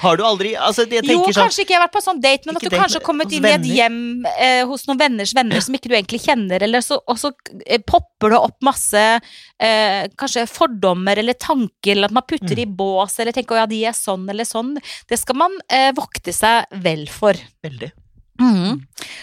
Har 0.00 0.16
du 0.16 0.22
aldri 0.24 0.54
altså, 0.56 0.86
jeg 0.88 1.04
Jo, 1.04 1.18
sånn 1.26 1.34
kanskje 1.36 1.64
ikke 1.66 1.74
jeg 1.74 1.78
har 1.78 1.84
vært 1.84 1.94
på 1.98 2.00
sånn 2.04 2.20
date, 2.22 2.48
men 2.48 2.56
at 2.56 2.64
du 2.64 2.68
date, 2.70 2.80
kanskje 2.80 2.98
har 3.00 3.04
kommet 3.04 3.32
inn 3.36 3.44
i 3.44 3.52
et 3.52 3.66
hjem 3.76 3.98
eh, 4.30 4.62
hos 4.68 4.86
noen 4.88 5.00
venners 5.02 5.34
venner 5.36 5.60
som 5.60 5.76
ikke 5.76 5.90
du 5.92 5.96
egentlig 5.98 6.22
kjenner, 6.24 6.64
eller 6.64 6.80
så, 6.84 6.96
og 7.04 7.18
så 7.20 7.32
eh, 7.66 7.82
popper 7.84 8.32
det 8.32 8.40
opp 8.40 8.56
masse 8.64 9.02
eh, 9.20 10.08
kanskje 10.16 10.46
fordommer 10.48 11.20
eller 11.20 11.36
tanker, 11.36 11.92
eller 11.92 12.08
at 12.08 12.16
man 12.16 12.24
putter 12.28 12.56
Mm. 12.56 12.62
i 12.64 12.66
bås, 12.66 13.18
eller 13.20 13.32
tenker 13.36 13.54
å 13.54 13.60
ja, 13.62 13.66
de 13.70 13.78
er 13.86 13.94
sånn 13.96 14.24
eller 14.28 14.44
sånn. 14.48 14.74
Det 15.08 15.16
skal 15.20 15.36
man 15.38 15.54
eh, 15.68 15.92
vokte 15.96 16.32
seg 16.34 16.66
vel 16.82 17.06
for. 17.12 17.36
Veldig. 17.64 17.92
Mhm. 18.40 18.80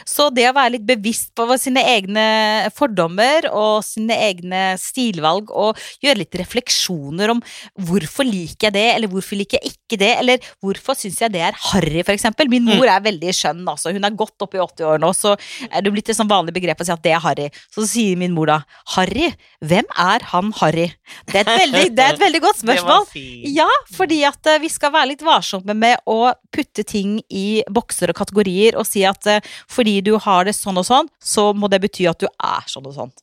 Så 0.07 0.27
det 0.33 0.45
å 0.49 0.53
være 0.55 0.73
litt 0.75 0.85
bevisst 0.87 1.31
på 1.37 1.45
sine 1.59 1.81
egne 1.87 2.69
fordommer 2.75 3.47
og 3.51 3.83
sine 3.85 4.15
egne 4.27 4.73
stilvalg, 4.81 5.51
og 5.55 5.77
gjøre 6.03 6.21
litt 6.21 6.37
refleksjoner 6.39 7.33
om 7.33 7.41
hvorfor 7.87 8.27
liker 8.27 8.69
jeg 8.69 8.75
det, 8.75 8.85
eller 8.95 9.11
hvorfor 9.11 9.39
liker 9.39 9.59
jeg 9.59 9.73
ikke 9.73 9.99
det, 10.01 10.11
eller 10.21 10.49
hvorfor 10.63 10.97
syns 10.99 11.19
jeg 11.23 11.33
det 11.33 11.43
er 11.47 11.57
harry, 11.69 12.03
for 12.03 12.13
eksempel. 12.15 12.49
Min 12.51 12.67
mor 12.67 12.89
er 12.89 13.03
veldig 13.05 13.33
skjønn, 13.35 13.63
altså. 13.69 13.93
Hun 13.95 14.05
er 14.07 14.17
godt 14.19 14.45
oppe 14.45 14.59
i 14.59 14.63
80 14.63 14.89
år 14.91 15.01
nå, 15.03 15.11
så 15.15 15.35
er 15.69 15.85
det 15.85 15.93
blitt 15.95 16.11
et 16.11 16.19
sånn 16.19 16.29
vanlig 16.29 16.55
begrep 16.57 16.81
å 16.83 16.87
si 16.87 16.93
at 16.95 17.03
det 17.05 17.15
er 17.15 17.23
harry. 17.23 17.49
Så 17.73 17.87
sier 17.89 18.19
min 18.19 18.35
mor 18.35 18.51
da 18.51 18.59
harry? 18.95 19.31
Hvem 19.65 19.89
er 19.99 20.27
han 20.33 20.53
harry? 20.59 20.89
Det 21.29 21.41
er 21.41 21.45
et 21.47 21.63
veldig, 21.65 21.85
det 21.95 22.05
er 22.05 22.17
et 22.17 22.23
veldig 22.25 22.43
godt 22.45 22.61
spørsmål. 22.65 23.07
Ja, 23.49 23.69
fordi 23.95 24.21
at 24.27 24.51
eh, 24.51 24.61
vi 24.63 24.71
skal 24.71 24.93
være 24.95 25.13
litt 25.13 25.25
varsomme 25.25 25.75
med 25.77 26.01
å 26.09 26.33
putte 26.53 26.85
ting 26.87 27.19
i 27.29 27.61
bokser 27.69 28.11
og 28.11 28.19
kategorier 28.19 28.77
og 28.79 28.87
si 28.87 28.98
at 29.07 29.27
eh, 29.29 29.43
fordi 29.71 29.99
du 30.05 30.15
har 30.21 30.47
det 30.47 30.55
sånn 30.57 30.79
og 30.81 30.87
sånn, 30.87 31.09
så 31.21 31.49
må 31.53 31.69
det 31.71 31.81
bety 31.85 32.07
at 32.09 32.19
du 32.21 32.27
er 32.27 32.67
sånn 32.71 32.87
og 32.89 32.95
sånn. 32.97 33.15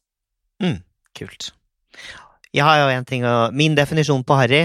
Kult. 1.17 1.51
Jeg 2.57 2.65
har 2.65 2.81
jo 2.81 2.89
en 2.93 3.07
ting 3.09 3.25
å 3.29 3.51
Min 3.57 3.77
definisjon 3.77 4.25
på 4.27 4.37
harry 4.39 4.65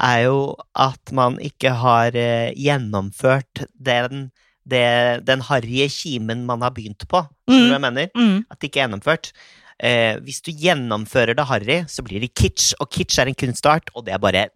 er 0.00 0.20
jo 0.24 0.54
at 0.78 1.12
man 1.12 1.36
ikke 1.44 1.74
har 1.76 2.16
eh, 2.16 2.54
gjennomført 2.56 3.66
den, 3.74 4.30
det, 4.64 5.20
den 5.28 5.42
harrye 5.44 5.90
kimen 5.92 6.46
man 6.48 6.64
har 6.64 6.72
begynt 6.76 7.04
på. 7.10 7.20
Hva 7.50 7.58
jeg 7.74 7.82
mener? 7.84 8.08
Mm. 8.16 8.46
At 8.48 8.60
det 8.60 8.70
ikke 8.70 8.80
er 8.80 8.86
gjennomført. 8.86 9.32
Eh, 9.80 10.16
hvis 10.24 10.40
du 10.46 10.54
gjennomfører 10.56 11.36
det 11.36 11.46
harry, 11.50 11.78
så 11.88 12.04
blir 12.06 12.24
det 12.24 12.32
kitsch, 12.32 12.72
og 12.80 12.88
kitsch 12.92 13.20
er 13.20 13.28
en 13.28 13.36
kunstart, 13.36 13.92
og 13.92 14.06
det 14.08 14.16
er 14.16 14.24
bare 14.24 14.48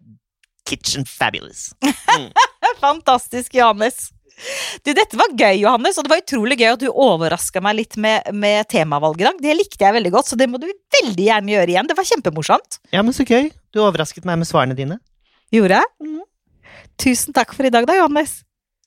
kitsch 0.65 0.97
and 0.97 1.09
fabulous. 1.09 1.71
Mm. 2.09 2.31
Fantastisk, 2.81 3.53
Johannes. 3.53 4.14
Du, 4.83 4.91
dette 4.91 5.17
var 5.17 5.31
gøy, 5.31 5.61
Johannes, 5.61 5.97
og 5.97 6.05
det 6.05 6.11
var 6.11 6.21
utrolig 6.21 6.57
gøy 6.59 6.71
at 6.73 6.81
du 6.83 6.89
overraska 6.91 7.61
meg 7.63 7.77
litt 7.79 7.97
med, 8.01 8.27
med 8.35 8.67
temavalget 8.71 9.23
i 9.23 9.27
dag. 9.29 9.43
Det 9.45 9.55
likte 9.57 9.85
jeg 9.85 9.95
veldig 9.95 10.11
godt, 10.15 10.31
så 10.31 10.39
det 10.39 10.49
må 10.51 10.59
du 10.61 10.67
veldig 10.67 11.27
gjerne 11.29 11.53
gjøre 11.55 11.73
igjen. 11.73 11.89
Det 11.89 11.97
var 11.97 12.09
kjempemorsomt. 12.11 12.79
Ja, 12.93 13.03
men 13.05 13.15
så 13.15 13.25
gøy. 13.27 13.49
Du 13.73 13.81
overrasket 13.83 14.27
meg 14.27 14.41
med 14.41 14.49
svarene 14.49 14.77
dine. 14.77 14.99
Gjorde 15.55 15.79
jeg? 15.79 15.93
Mm. 16.03 16.25
Tusen 17.01 17.35
takk 17.35 17.55
for 17.55 17.67
i 17.67 17.71
dag, 17.73 17.87
da, 17.87 17.95
Johannes. 17.97 18.41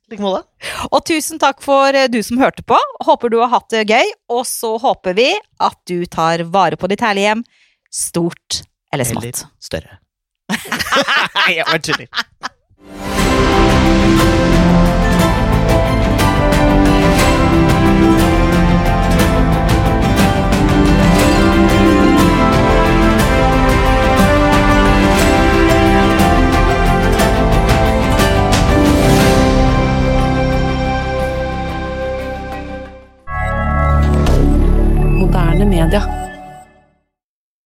Like 0.08 0.24
måte. 0.24 0.46
Og 0.88 1.02
tusen 1.04 1.40
takk 1.40 1.60
for 1.64 1.92
eh, 1.96 2.08
du 2.08 2.20
som 2.24 2.40
hørte 2.40 2.64
på. 2.64 2.76
Håper 3.04 3.32
du 3.32 3.38
har 3.42 3.52
hatt 3.52 3.68
det 3.74 3.84
gøy. 3.90 4.12
Og 4.32 4.46
så 4.48 4.74
håper 4.80 5.16
vi 5.18 5.28
at 5.64 5.78
du 5.88 6.06
tar 6.08 6.46
vare 6.48 6.78
på 6.80 6.88
ditt 6.88 7.04
herlige 7.04 7.32
hjem, 7.32 7.42
stort 7.92 8.62
eller 8.92 9.08
smått. 9.08 9.26
Eller 9.28 9.68
større. 9.68 9.98
jeg 11.52 11.68
bare 11.68 11.82
tuller. 11.84 12.08